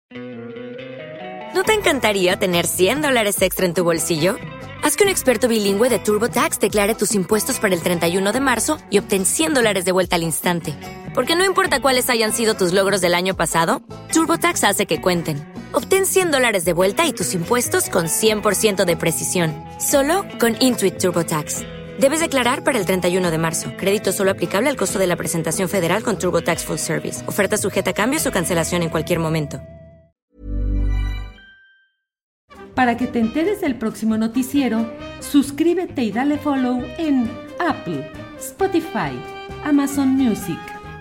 ¿No 1.55 1.65
te 1.65 1.73
encantaría 1.73 2.37
tener 2.37 2.67
100 2.67 3.03
dólares 3.03 3.41
extra 3.43 3.67
en 3.67 3.75
tu 3.75 3.83
bolsillo? 3.83 4.37
Haz 4.83 4.97
que 4.97 5.05
un 5.05 5.11
experto 5.11 5.49
bilingüe 5.49 5.89
de 5.89 5.99
TurboTax 5.99 6.61
declare 6.61 6.95
tus 6.95 7.15
impuestos 7.15 7.59
para 7.59 7.75
el 7.75 7.83
31 7.83 8.33
de 8.33 8.41
marzo 8.41 8.79
y 8.91 8.99
obtén 8.99 9.27
100 9.27 9.55
dólares 9.55 9.85
de 9.85 9.93
vuelta 9.93 10.17
al 10.17 10.23
instante. 10.23 10.75
Porque 11.19 11.35
no 11.35 11.45
importa 11.45 11.81
cuáles 11.81 12.11
hayan 12.11 12.33
sido 12.33 12.55
tus 12.55 12.73
logros 12.73 13.01
del 13.01 13.13
año 13.13 13.35
pasado, 13.35 13.83
TurboTax 14.13 14.63
hace 14.63 14.87
que 14.87 15.01
cuenten 15.01 15.53
Obtén 15.73 16.07
100 16.07 16.31
dólares 16.31 16.65
de 16.65 16.73
vuelta 16.73 17.09
y 17.09 17.13
tus 17.13 17.35
impuestos 17.35 17.89
con 17.89 18.07
100% 18.07 18.85
de 18.85 18.97
precisión, 18.97 19.53
solo 19.81 20.25
con 20.39 20.55
Intuit 20.61 20.99
TurboTax. 20.99 21.63
Debes 21.99 22.21
declarar 22.21 22.63
para 22.63 22.79
el 22.79 22.87
31 22.87 23.33
de 23.33 23.37
marzo. 23.37 23.73
Crédito 23.77 24.13
solo 24.13 24.31
aplicable 24.31 24.71
al 24.71 24.77
costo 24.77 25.01
de 25.01 25.09
la 25.09 25.17
presentación 25.17 25.69
federal 25.69 26.05
con 26.05 26.21
TurboTax 26.21 26.65
Full 26.65 26.77
Service. 26.77 27.29
Oferta 27.29 27.57
sujeta 27.57 27.91
a 27.91 27.95
cambios 27.95 28.25
o 28.29 28.31
cancelación 28.31 28.83
en 28.83 28.91
cualquier 28.91 29.19
momento. 29.19 29.61
Para 32.77 32.97
que 32.97 33.09
te 33.09 33.19
enteres 33.19 33.61
del 33.61 33.75
próximo 33.75 34.17
noticiero, 34.17 34.89
suscríbete 35.19 36.05
y 36.05 36.13
dale 36.13 36.39
follow 36.39 36.81
en 36.97 37.29
Apple, 37.59 38.09
Spotify, 38.39 39.21
Amazon 39.65 40.11
Music, 40.11 40.78